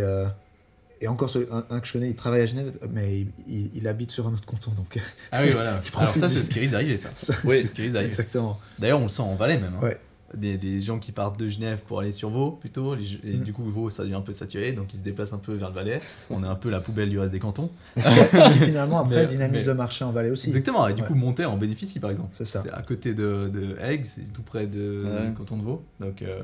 [1.02, 1.30] et encore,
[1.70, 4.72] un, que je connais, il travaille à Genève, mais il, habite sur un autre canton.
[4.72, 4.98] Donc,
[5.32, 5.82] ah oui, voilà.
[5.98, 7.10] Alors ça, c'est ce qui risque d'arriver, ça.
[7.44, 8.08] oui, c'est ce qui risque d'arriver.
[8.08, 8.60] Exactement.
[8.80, 9.76] D'ailleurs, on le sent en Valais même.
[9.76, 9.86] Hein.
[9.86, 10.00] Ouais.
[10.36, 12.96] Des, gens qui partent de Genève pour aller sur Vaud plutôt.
[12.96, 13.40] Et Mm.
[13.44, 15.70] du coup, Vaud, ça devient un peu saturé, donc ils se déplacent un peu vers
[15.70, 16.00] le Valais.
[16.30, 17.70] On est un peu la poubelle du reste des cantons.
[17.98, 20.48] Ce qui, ce qui, finalement après Mais- dynamise mais- le marché en Valais aussi.
[20.50, 21.08] Exactement, et du Ouais.
[21.08, 22.30] coup, Monter en bénéficie par exemple.
[22.34, 22.62] C'est ça.
[22.64, 25.34] C'est à côté de, de Aigues, c'est tout près de Ouais.
[25.38, 25.84] canton de Vaud.
[26.00, 26.40] Donc, euh,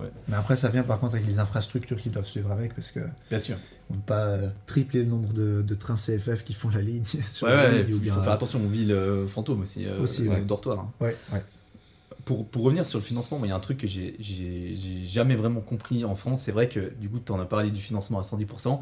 [0.00, 2.90] ouais, Mais après, ça vient par contre avec les infrastructures qui doivent suivre avec, parce
[2.90, 3.56] que bien sûr.
[3.90, 6.80] on ne peut pas euh, tripler le nombre de, de trains CFF qui font la
[6.80, 9.86] ligne sur Ouais, la ouais, ligne, il faut faire attention aux villes euh, fantômes aussi,
[9.86, 10.40] euh, Aussi, les ouais.
[10.42, 10.80] dortoirs.
[10.80, 10.86] hein.
[11.00, 11.42] Ouais, ouais.
[12.24, 14.16] Pour, pour revenir sur le financement, il y a un truc que j'ai
[15.04, 16.42] jamais vraiment compris en France.
[16.42, 18.80] C'est vrai que du coup, tu en as parlé du financement à 110%.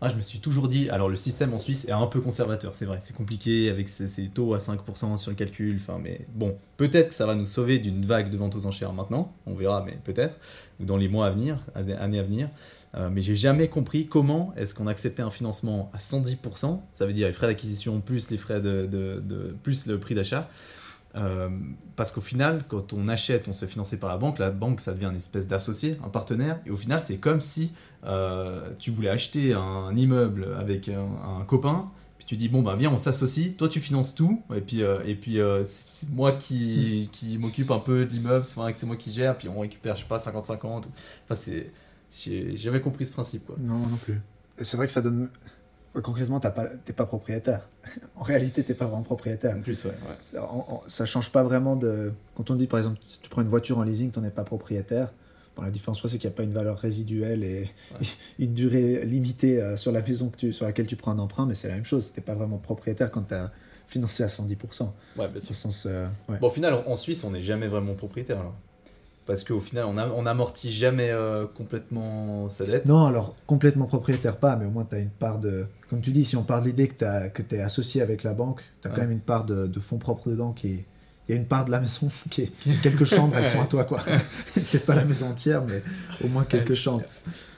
[0.00, 2.72] Ah, je me suis toujours dit, alors le système en Suisse est un peu conservateur,
[2.72, 6.56] c'est vrai, c'est compliqué avec ces taux à 5% sur le calcul, enfin, mais bon,
[6.76, 9.82] peut-être que ça va nous sauver d'une vague de vente aux enchères maintenant, on verra,
[9.84, 10.36] mais peut-être,
[10.78, 12.48] ou dans les mois à venir, années à venir.
[12.94, 17.12] Euh, mais j'ai jamais compris comment est-ce qu'on acceptait un financement à 110%, ça veut
[17.12, 20.48] dire les frais d'acquisition plus les frais de- plus le prix d'achat.
[21.14, 21.48] Euh,
[21.96, 24.80] parce qu'au final, quand on achète, on se fait financer par la banque, la banque
[24.80, 27.72] ça devient une espèce d'associé, un partenaire, et au final c'est comme si
[28.04, 31.06] euh, tu voulais acheter un immeuble avec un,
[31.40, 34.60] un copain, puis tu dis bon bah viens on s'associe, toi tu finances tout, et
[34.60, 38.44] puis, euh, et puis euh, c'est c'est moi qui, qui m'occupe un peu de l'immeuble,
[38.44, 41.34] c'est vrai que c'est moi qui gère, puis on récupère je sais pas 50-50, enfin
[41.34, 41.72] c'est...
[42.10, 43.56] J'ai jamais compris ce principe quoi.
[43.58, 44.18] Non, non plus.
[44.58, 45.28] Et C'est vrai que ça donne.
[45.94, 47.68] Concrètement, t'as pas, t'es pas propriétaire.
[48.16, 49.56] en réalité, t'es pas vraiment propriétaire.
[49.56, 49.92] En plus ouais.
[50.86, 52.12] ça change pas vraiment de.
[52.34, 54.44] Quand on dit par exemple, si tu prends une voiture en leasing, t'en es pas
[54.44, 55.12] propriétaire.
[55.56, 57.68] Bon, la différence, c'est qu'il n'y a pas une valeur résiduelle et
[58.38, 61.46] une durée limitée euh, sur la maison que tu, sur laquelle tu prends un emprunt,
[61.46, 62.12] mais c'est la même chose.
[62.12, 63.50] T'es pas vraiment propriétaire quand tu as
[63.86, 64.92] financé à 110%.
[65.16, 65.50] Ouais, bien sûr.
[65.50, 66.38] Au sens, euh, ouais.
[66.38, 68.38] Bon, au final, en en Suisse, on n'est jamais vraiment propriétaire.
[68.38, 68.54] Alors.
[69.28, 72.86] Parce qu'au final, on, a, on amortit jamais euh, complètement sa dette.
[72.86, 75.66] Non, alors complètement propriétaire pas, mais au moins tu as une part de.
[75.90, 78.62] Comme tu dis, si on part de l'idée que tu es associé avec la banque,
[78.82, 78.96] tu as Ouais.
[78.96, 80.86] quand même une part de, de fonds propres dedans qui est.
[81.28, 82.52] Il y a une part de la maison qui est.
[82.82, 84.00] Quelques chambres, elles sont à toi, quoi.
[84.54, 85.82] Peut-être pas la maison entière, mais
[86.24, 87.04] au moins quelques chambres.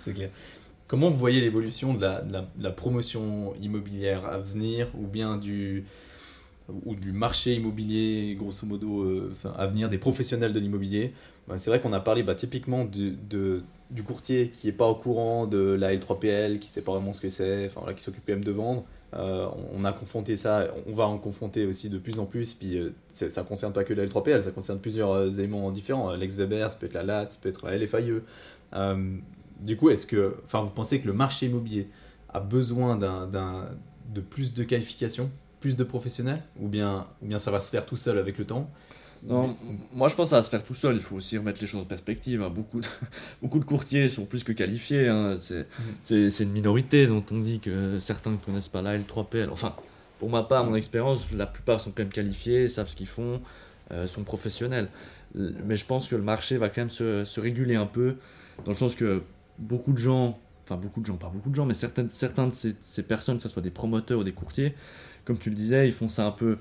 [0.00, 0.30] C'est clair.
[0.88, 5.06] Comment vous voyez l'évolution de la, de la- de la promotion immobilière à venir ou
[5.06, 5.84] bien du,
[6.84, 11.12] ou du marché immobilier, grosso modo, euh, enfin, à venir, des professionnels de l'immobilier
[11.56, 15.58] C'est vrai qu'on a parlé bah, typiquement du courtier qui n'est pas au courant de
[15.58, 18.44] la L3PL, qui ne sait pas vraiment ce que c'est, enfin, voilà, qui s'occupe même
[18.44, 18.84] de vendre.
[19.14, 22.78] Euh, on a confronté ça, on va en confronter aussi de plus en plus, puis
[22.78, 26.14] euh, ça ne concerne pas que la L3PL, ça concerne plusieurs euh, éléments différents.
[26.14, 28.20] Lex Weber, ça peut être la LAT, ça peut être la LFIE.
[28.74, 29.16] Euh,
[29.60, 31.88] du coup, est-ce que, enfin, vous pensez que le marché immobilier
[32.32, 37.58] a besoin de plus de qualifications, plus de professionnels, ou bien, ou bien ça va
[37.58, 38.70] se faire tout seul avec le temps?
[39.22, 39.56] Non,
[39.92, 41.66] moi je pense que ça va se faire tout seul, il faut aussi remettre les
[41.66, 42.42] choses en perspective.
[42.42, 42.48] hein.
[42.48, 42.86] Beaucoup, de,
[43.42, 45.34] beaucoup de courtiers sont plus que qualifiés, hein.
[45.36, 45.66] c'est
[46.02, 49.50] c'est une minorité dont on dit que certains ne connaissent pas la L3PL.
[49.50, 49.74] Enfin,
[50.18, 53.40] pour ma part, mon expérience, la plupart sont quand même qualifiés, savent ce qu'ils font,
[53.92, 54.88] euh, sont professionnels.
[55.34, 58.16] Mais je pense que le marché va quand même se, se réguler un peu,
[58.64, 59.22] dans le sens que
[59.58, 62.54] beaucoup de gens, enfin beaucoup de gens, pas beaucoup de gens, mais certaines, certains de
[62.54, 64.74] ces, ces personnes, que ce soit des promoteurs ou des courtiers,
[65.24, 66.58] comme tu le disais, ils font ça un peu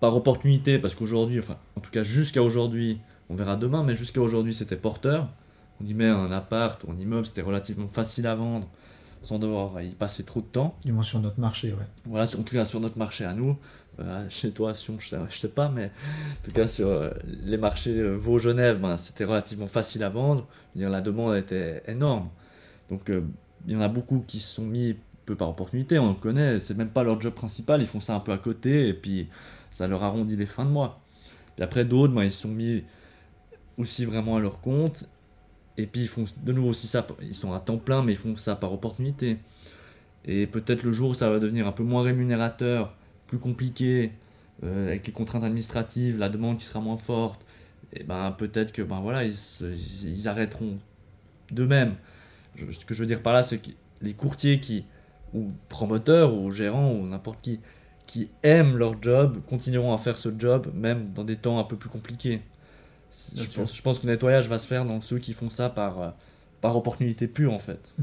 [0.00, 2.98] par opportunité, parce qu'aujourd'hui, enfin, en tout cas jusqu'à aujourd'hui,
[3.30, 5.28] on verra demain, mais jusqu'à aujourd'hui c'était porteur.
[5.80, 8.68] On y met un appart ou un immeuble, c'était relativement facile à vendre,
[9.22, 10.76] sans devoir y passer trop de temps.
[10.84, 11.86] Du moins sur notre marché, ouais.
[12.06, 13.56] Voilà, sur- en tout cas sur notre marché à nous.
[14.00, 17.10] Euh, chez toi, Sion, je sais, je sais pas, mais en tout cas sur euh,
[17.44, 20.46] les marchés euh, Vaud-Genève, ben, c'était relativement facile à vendre.
[20.74, 22.28] Je veux dire, la demande était énorme.
[22.90, 23.22] Donc euh,
[23.66, 24.94] il y en a beaucoup qui se sont mis
[25.28, 28.14] peu par opportunité, on le connaît, c'est même pas leur job principal, ils font ça
[28.14, 29.28] un peu à côté et puis
[29.70, 31.00] ça leur arrondit les fins de mois.
[31.58, 32.84] Et après d'autres, ben, ils sont mis
[33.76, 35.08] aussi vraiment à leur compte
[35.76, 38.18] et puis ils font de nouveau aussi ça, ils sont à temps plein mais ils
[38.18, 39.38] font ça par opportunité.
[40.24, 42.94] Et peut-être le jour où ça va devenir un peu moins rémunérateur,
[43.26, 44.12] plus compliqué,
[44.64, 47.44] euh, avec les contraintes administratives, la demande qui sera moins forte,
[47.92, 49.34] et ben peut-être que ben voilà, ils,
[50.04, 50.78] ils- arrêteront
[51.52, 51.94] d'eux-mêmes.
[52.56, 53.70] Ce que je veux dire par là, c'est que
[54.02, 54.84] les courtiers qui,
[55.34, 57.60] ou promoteurs, ou gérants, ou n'importe qui,
[58.06, 61.76] qui aiment leur job, continueront à faire ce job, même dans des temps un peu
[61.76, 62.40] plus compliqués.
[63.10, 65.70] Je pense, je pense que le nettoyage va se faire dans ceux qui font ça
[65.70, 66.10] par, euh,
[66.60, 67.94] par opportunité pure, en fait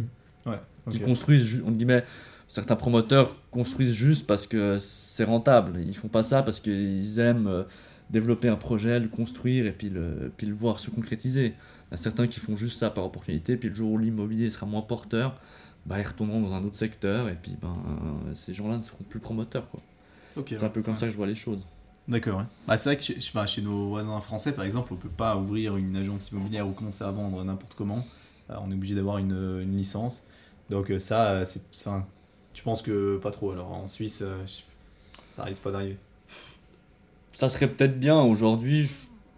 [0.46, 0.60] Ouais.
[0.90, 1.04] qui ok.
[1.04, 2.04] construisent, on guillemets,
[2.48, 5.80] certains promoteurs construisent juste parce que c'est rentable.
[5.80, 7.64] Ils font pas ça parce qu'ils aiment euh,
[8.10, 11.48] développer un projet, le construire et puis le, puis le voir se concrétiser.
[11.90, 14.50] Il y a certains qui font juste ça par opportunité, puis le jour où l'immobilier
[14.50, 15.40] sera moins porteur,
[15.86, 19.04] bah, ils retourneront dans un autre secteur et puis ben, euh, ces gens-là ne seront
[19.08, 19.70] plus promoteurs.
[19.70, 19.82] quoi.
[20.48, 21.00] C'est un peu comme ouais.
[21.00, 21.66] ça que je vois les choses.
[22.08, 22.46] D'accord, ouais.
[22.68, 25.38] Bah, c'est vrai que chez, pas, chez nos voisins français, par exemple, on peut pas
[25.38, 28.06] ouvrir une agence immobilière ou commencer à vendre n'importe comment.
[28.50, 30.24] Euh, on est obligé d'avoir une, une licence.
[30.70, 32.06] Donc euh, ça, c'est, enfin,
[32.54, 33.52] tu penses que pas trop.
[33.52, 34.24] Alors en Suisse,
[35.30, 35.98] ça risque pas d'arriver.
[37.32, 38.90] Ça serait peut-être bien aujourd'hui,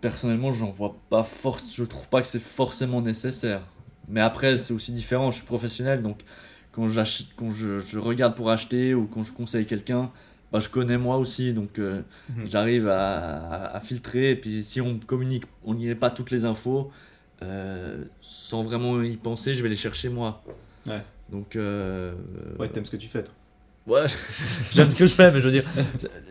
[0.01, 1.73] personnellement, j'en vois pas force.
[1.73, 3.63] Je trouve pas que c'est forcément nécessaire.
[4.07, 5.31] Mais après, c'est aussi différent.
[5.31, 6.23] Je suis professionnel, donc
[6.71, 6.87] quand,
[7.35, 10.09] quand je, je, regarde pour acheter ou quand je conseille quelqu'un,
[10.51, 12.45] bah, je connais moi aussi, donc euh, mhm.
[12.45, 14.31] j'arrive à, à, filtrer.
[14.31, 16.91] Et puis si on communique, on n'y pas toutes les infos,
[17.43, 20.43] euh, sans vraiment y penser, je vais les chercher moi.
[20.87, 21.03] Ouais.
[21.29, 21.55] Donc.
[21.55, 22.13] Euh,
[22.59, 23.33] ouais, t'aimes ce que tu fais, toi.
[23.87, 24.05] Ouais,
[24.73, 25.63] j'aime ce que je fais, mais je veux dire,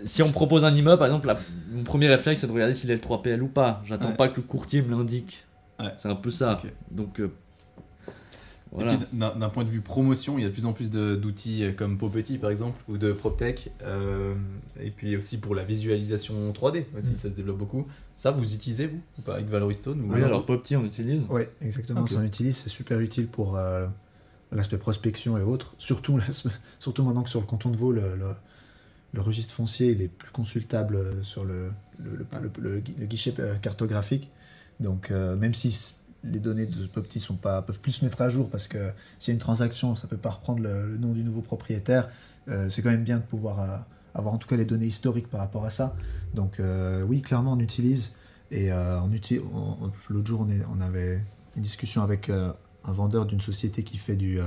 [0.05, 1.35] si on me propose un immeuble, par exemple,
[1.73, 3.83] mon premier réflexe c'est de regarder s'il est le 3PL ou pas.
[3.85, 5.45] J'attends pas que le courtier me l'indique.
[5.81, 5.93] Ouais.
[5.97, 6.61] C'est un peu ça.
[6.91, 7.21] Donc,
[8.79, 11.99] euh, d'un point de vue promotion, il y a de plus en plus d'outils comme
[11.99, 13.71] Popetit par exemple, ou de PropTech.
[13.83, 14.35] Euh,
[14.81, 17.17] et puis aussi pour la visualisation 3D, aussi, mm.
[17.17, 17.87] ça se développe beaucoup.
[18.17, 20.13] Ça, vous utilisez, vous pas avec Valoristone ou...
[20.13, 21.27] Oui, alors Popetit, on utilise.
[21.31, 23.87] Oui, exactement, ça on utilise, c'est super utile pour euh,
[24.53, 25.75] l'aspect prospection et autres.
[25.79, 26.21] Surtout,
[26.79, 28.17] surtout maintenant que sur le canton de Vaud, le,
[29.13, 34.31] le, registre foncier il est plus consultable sur le, le, guichet cartographique.
[34.81, 35.97] Donc, euh, même si
[36.33, 39.33] les données de Popti sont peuvent plus se mettre à jour parce que s'il y
[39.33, 42.09] a une transaction, ça peut pas reprendre le, nom du nouveau propriétaire.
[42.49, 43.77] Euh, c'est quand même bien de pouvoir euh,
[44.15, 45.97] avoir en tout cas les données historiques par rapport à ça.
[46.35, 48.15] Donc euh, oui, clairement on utilise.
[48.53, 51.21] Et l'autre jour on, avait
[51.57, 54.39] une discussion avec un vendeur d'une société qui fait du,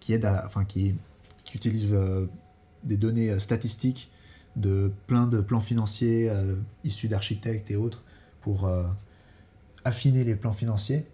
[0.00, 0.94] qui aide, enfin qui,
[1.44, 1.94] qui utilise
[2.84, 4.10] des données statistiques
[4.56, 6.32] de plein de plans financiers
[6.84, 8.02] issus d'architectes et autres
[8.40, 8.66] pour
[9.84, 11.04] affiner les plans financiers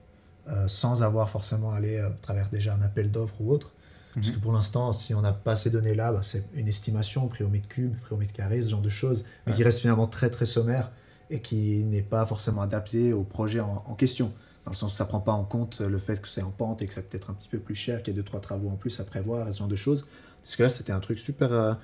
[0.50, 3.70] euh, sans avoir forcément allé euh, à travers déjà un appel d'offres ou autre.
[4.14, 4.34] Parce mhm.
[4.34, 7.48] que pour l'instant, si on n'a pas ces données-là, bah, c'est une estimation, prix au
[7.48, 10.28] mètre cube, prix au mètre carré, ce genre de choses, mais qui reste finalement très
[10.30, 10.90] très sommaire
[11.28, 14.32] et qui n'est pas forcément adapté au projet en, question.
[14.64, 16.50] Dans le sens où ça ne prend pas en compte le fait que c'est en
[16.50, 18.24] pente et que ça peut être un petit peu plus cher, qu'il y a deux
[18.24, 20.04] trois travaux en plus à prévoir et ce genre de choses.
[20.42, 21.74] Parce que là, c'était un truc super, euh,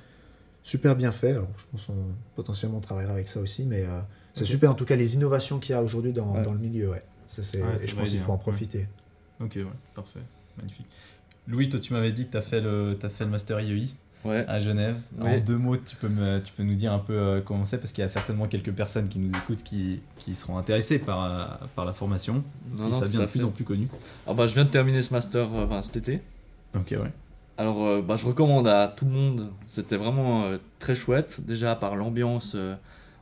[0.64, 1.30] super bien fait.
[1.30, 1.94] Alors, je pense qu'on
[2.34, 3.84] potentiellement on travaillera avec ça aussi, mais
[4.32, 6.90] c'est super en tout cas les innovations qu'il y a aujourd'hui dans, dans, le milieu.
[6.90, 7.04] Ouais.
[7.26, 8.88] Ça, c'est, et je pense qu'il faut en profiter.
[9.40, 10.20] Ok, ouais, parfait,
[10.56, 10.86] magnifique.
[11.48, 13.88] Louis, toi, tu m'avais dit que tu as fait le, as fait le Master IEI
[14.48, 14.96] à Genève.
[15.20, 17.78] En deux mots, tu peux, me, tu peux nous dire un peu euh, comment c'est,
[17.78, 21.24] parce qu'il y a certainement quelques personnes qui nous écoutent qui, qui seront intéressées par,
[21.24, 22.42] euh, par la formation.
[22.76, 23.88] Non, ça devient de plus en plus connu.
[24.24, 26.20] Alors, bah, je viens de terminer ce Master euh, cet été.
[26.74, 27.12] Ok, ouais.
[27.58, 29.52] Alors, bah, je recommande à tout le monde.
[29.66, 32.56] C'était vraiment très chouette, déjà par l'ambiance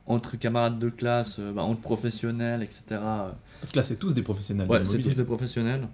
[0.07, 2.83] entre camarades de classe, bah, entre professionnels, etc.
[2.89, 4.69] Parce que là, c'est tous des professionnels.
[4.69, 5.87] Ouais, c'est tous des professionnels.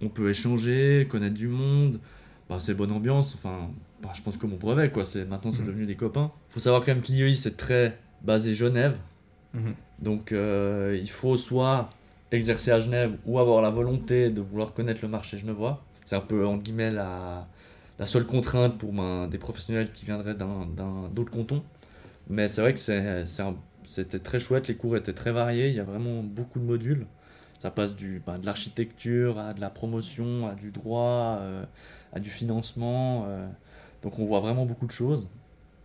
[0.00, 1.98] On peut échanger, connaître du monde.
[2.48, 3.34] Bah, c'est bonne ambiance.
[3.34, 3.70] Enfin,
[4.02, 5.04] bah, je pense que mon brevet, quoi.
[5.04, 5.68] C'est, maintenant, c'est mhm.
[5.68, 6.30] devenu des copains.
[6.48, 8.98] faut savoir quand même qu'IEI, c'est très basé Genève.
[9.54, 9.74] Mhm.
[10.00, 11.90] Donc, euh, il faut soit
[12.30, 15.82] exercer à Genève ou avoir la volonté de vouloir connaître le marché genevois.
[16.04, 17.48] C'est un peu, en guillemets, la,
[17.98, 20.68] la seule contrainte pour ben, des professionnels qui viendraient d'un,
[21.12, 21.62] d'autres cantons.
[22.28, 23.56] Mais c'est vrai que un
[23.86, 27.06] c'était très chouette, les cours étaient très variés, il y a vraiment beaucoup de modules.
[27.58, 31.64] Ça passe du, bah, de l'architecture à de la promotion, à du droit, euh,
[32.12, 33.24] à du financement.
[33.28, 33.46] Euh.
[34.02, 35.28] donc on voit vraiment beaucoup de choses.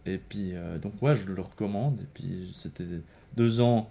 [0.06, 2.00] Et puis, euh, donc ouais, je le recommande.
[2.02, 2.86] Et puis c'était
[3.38, 3.90] deux ans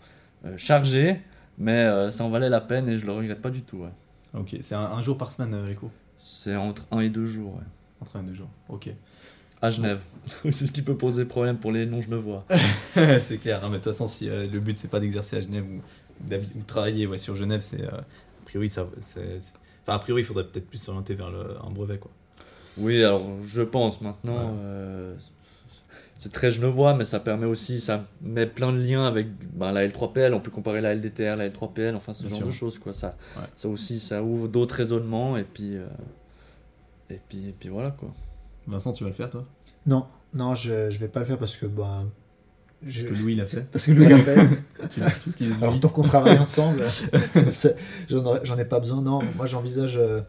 [0.57, 1.21] chargés,
[1.59, 3.79] mais ça en valait la peine et je le regrette pas du tout.
[3.79, 3.93] Ouais.
[4.35, 5.91] Ok, c'est un, jour par semaine, Rico?
[6.19, 7.55] C'est entre un et deux jours.
[7.55, 7.65] Ouais.
[8.01, 8.91] Entre un et deux jours, ok.
[9.63, 10.01] À Genève.
[10.51, 12.47] c'est ce qui peut poser problème pour les non-genevois.
[13.23, 13.61] c'est clair.
[13.65, 16.63] mais de toute façon, si euh, le but c'est pas d'exercer à Genève ou, ou
[16.67, 18.87] travailler ouais, sur Genève, c'est euh, a priori ça,
[19.83, 22.11] Enfin, a priori, il faudrait peut-être plus s'orienter vers le, un brevet, quoi.
[22.77, 24.57] Oui, alors je pense maintenant.
[24.63, 25.15] Euh,
[26.17, 29.87] c'est très genevois, mais ça permet aussi, ça met plein de liens avec ben, la
[29.87, 30.35] L3PL.
[30.35, 32.93] On peut comparer la LDTR, la L3PL, enfin ce genre de choses, quoi.
[32.93, 33.17] Ça,
[33.57, 35.77] ça aussi, ça ouvre d'autres raisonnements et puis,
[37.09, 38.11] et puis, et puis voilà, quoi.
[38.71, 39.45] Vincent, tu vas le faire toi?
[39.87, 42.05] Non, non, je, je vais pas le faire parce que bah,
[42.87, 43.07] je...
[43.07, 43.63] Parce que Louis l'a fait.
[43.71, 44.39] Parce que Louis l'a fait.
[45.63, 46.85] Alors donc on travaille ensemble,
[48.09, 49.03] j'en ai pas besoin.
[49.03, 49.99] Non, moi j'envisage.
[49.99, 50.23] Euh,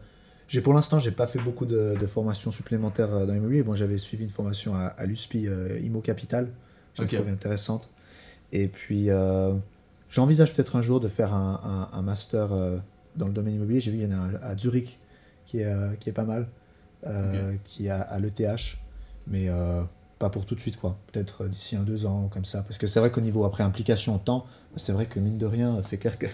[0.48, 3.62] j'ai pour l'instant j'ai pas fait beaucoup de, de formations supplémentaires euh, dans l'immobilier.
[3.62, 6.48] Bon, j'avais suivi une formation à, à l'USPI euh, Immo Capital,
[6.94, 7.88] j'ai trouvé intéressante.
[8.52, 9.08] Et puis
[10.10, 12.48] j'envisage peut-être un jour de faire un, un, master
[13.16, 13.80] dans le domaine immobilier.
[13.80, 14.98] J'ai vu qu'il y en a un à Zurich
[15.46, 16.48] qui est, qui est pas mal.
[17.04, 18.78] Euh, qui a à l'ETH,
[19.26, 19.82] mais euh,
[20.20, 20.96] pas pour tout de suite, quoi.
[21.10, 22.62] Peut-être d'ici un, deux ans, comme ça.
[22.62, 24.46] Parce que c'est vrai qu'au niveau, après implication en temps,
[24.76, 26.26] c'est vrai que mine de rien, c'est clair que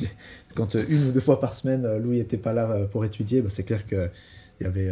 [0.54, 3.50] quand une ou deux fois par semaine, Louis n'était pas là euh, pour étudier, bah,
[3.50, 4.10] c'est clair qu'il
[4.62, 4.90] y avait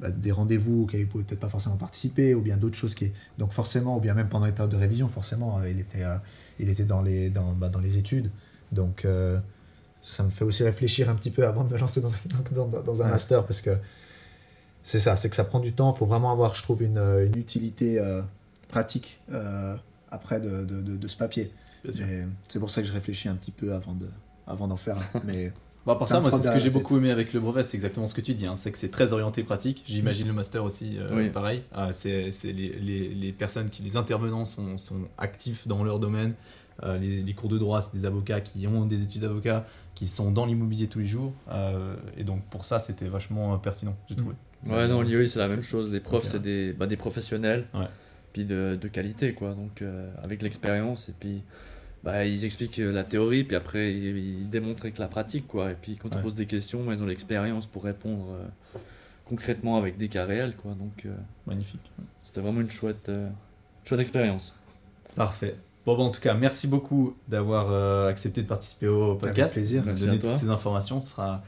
[0.00, 3.12] bah, des rendez-vous auxquels il pouvait peut-être pas forcément participer, ou bien d'autres choses qui.
[3.36, 6.04] Donc forcément, ou bien même pendant les périodes de révision, forcément, il était,
[6.58, 8.30] il était dans, les, dans, bah, dans les études.
[8.72, 9.06] Donc
[10.00, 12.18] ça me fait aussi réfléchir un petit peu avant de me lancer dans un,
[12.54, 13.76] dans, dans un master, parce que
[14.82, 15.92] c'est ça, c'est que ça prend du temps.
[15.92, 18.22] Il faut vraiment avoir, je trouve, une, une utilité euh,
[18.68, 19.76] pratique euh,
[20.10, 21.52] après de, de, de, ce papier.
[21.88, 24.06] C'est pour ça que je réfléchis un petit peu avant de
[24.46, 25.20] avant d'en faire un.
[25.24, 25.52] Mais
[25.84, 28.06] Bon, pour ça, moi, c'est ce que j'ai beaucoup aimé avec le brevet, c'est exactement
[28.06, 28.46] ce que tu dis.
[28.46, 28.54] Hein.
[28.54, 29.82] C'est que c'est très orienté pratique.
[29.86, 31.64] J'imagine le master aussi, euh, pareil.
[31.72, 36.34] Ah, c'est les, les, les, personnes qui, les intervenants sont, sont actifs dans leur domaine.
[36.84, 40.30] Euh, les, cours de droit, c'est des avocats qui ont des études d'avocat, qui sont
[40.30, 41.32] dans l'immobilier tous les jours.
[41.50, 44.34] Euh, et donc, pour ça, c'était vachement pertinent, j'ai trouvé.
[44.66, 45.92] Ouais, non, l'IOI, c'est la même chose.
[45.92, 47.66] Les profs, c'est des, bah, des professionnels,
[48.32, 49.54] puis de, de, qualité, quoi.
[49.54, 49.82] Donc,
[50.22, 51.42] avec l'expérience, et puis
[52.02, 55.70] bah, ils expliquent la théorie, puis après ils, démontrent avec la pratique, quoi.
[55.70, 58.78] Et puis quand on pose des questions, ils ont l'expérience pour répondre euh,
[59.24, 60.74] concrètement avec des cas réels, quoi.
[60.74, 61.14] Donc, euh,
[61.46, 61.92] magnifique.
[62.22, 63.28] C'était vraiment une chouette, euh,
[63.84, 64.56] chouette expérience.
[65.14, 65.54] Parfait.
[65.86, 69.38] Bon, bon, en tout cas, merci beaucoup d'avoir accepté de participer au podcast.
[69.38, 69.84] Avec plaisir.
[69.84, 70.98] De donner toutes ces informations.
[71.00, 71.38] Ce sera euh,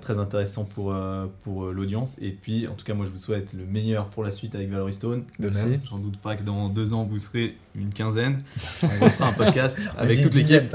[0.00, 2.16] très intéressant pour, euh, pour euh, l'audience.
[2.20, 4.70] Et puis, en tout cas, moi, je vous souhaite le meilleur pour la suite avec
[4.70, 5.24] Valerie Stone.
[5.38, 5.80] De même.
[5.88, 8.38] J'en doute pas que dans deux ans, vous serez une quinzaine.
[8.82, 10.74] On fera un podcast avec toute l'équipe.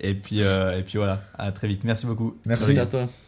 [0.00, 1.84] et, puis, et puis voilà, à très vite.
[1.84, 2.36] Merci beaucoup.
[2.44, 3.06] Merci à toi.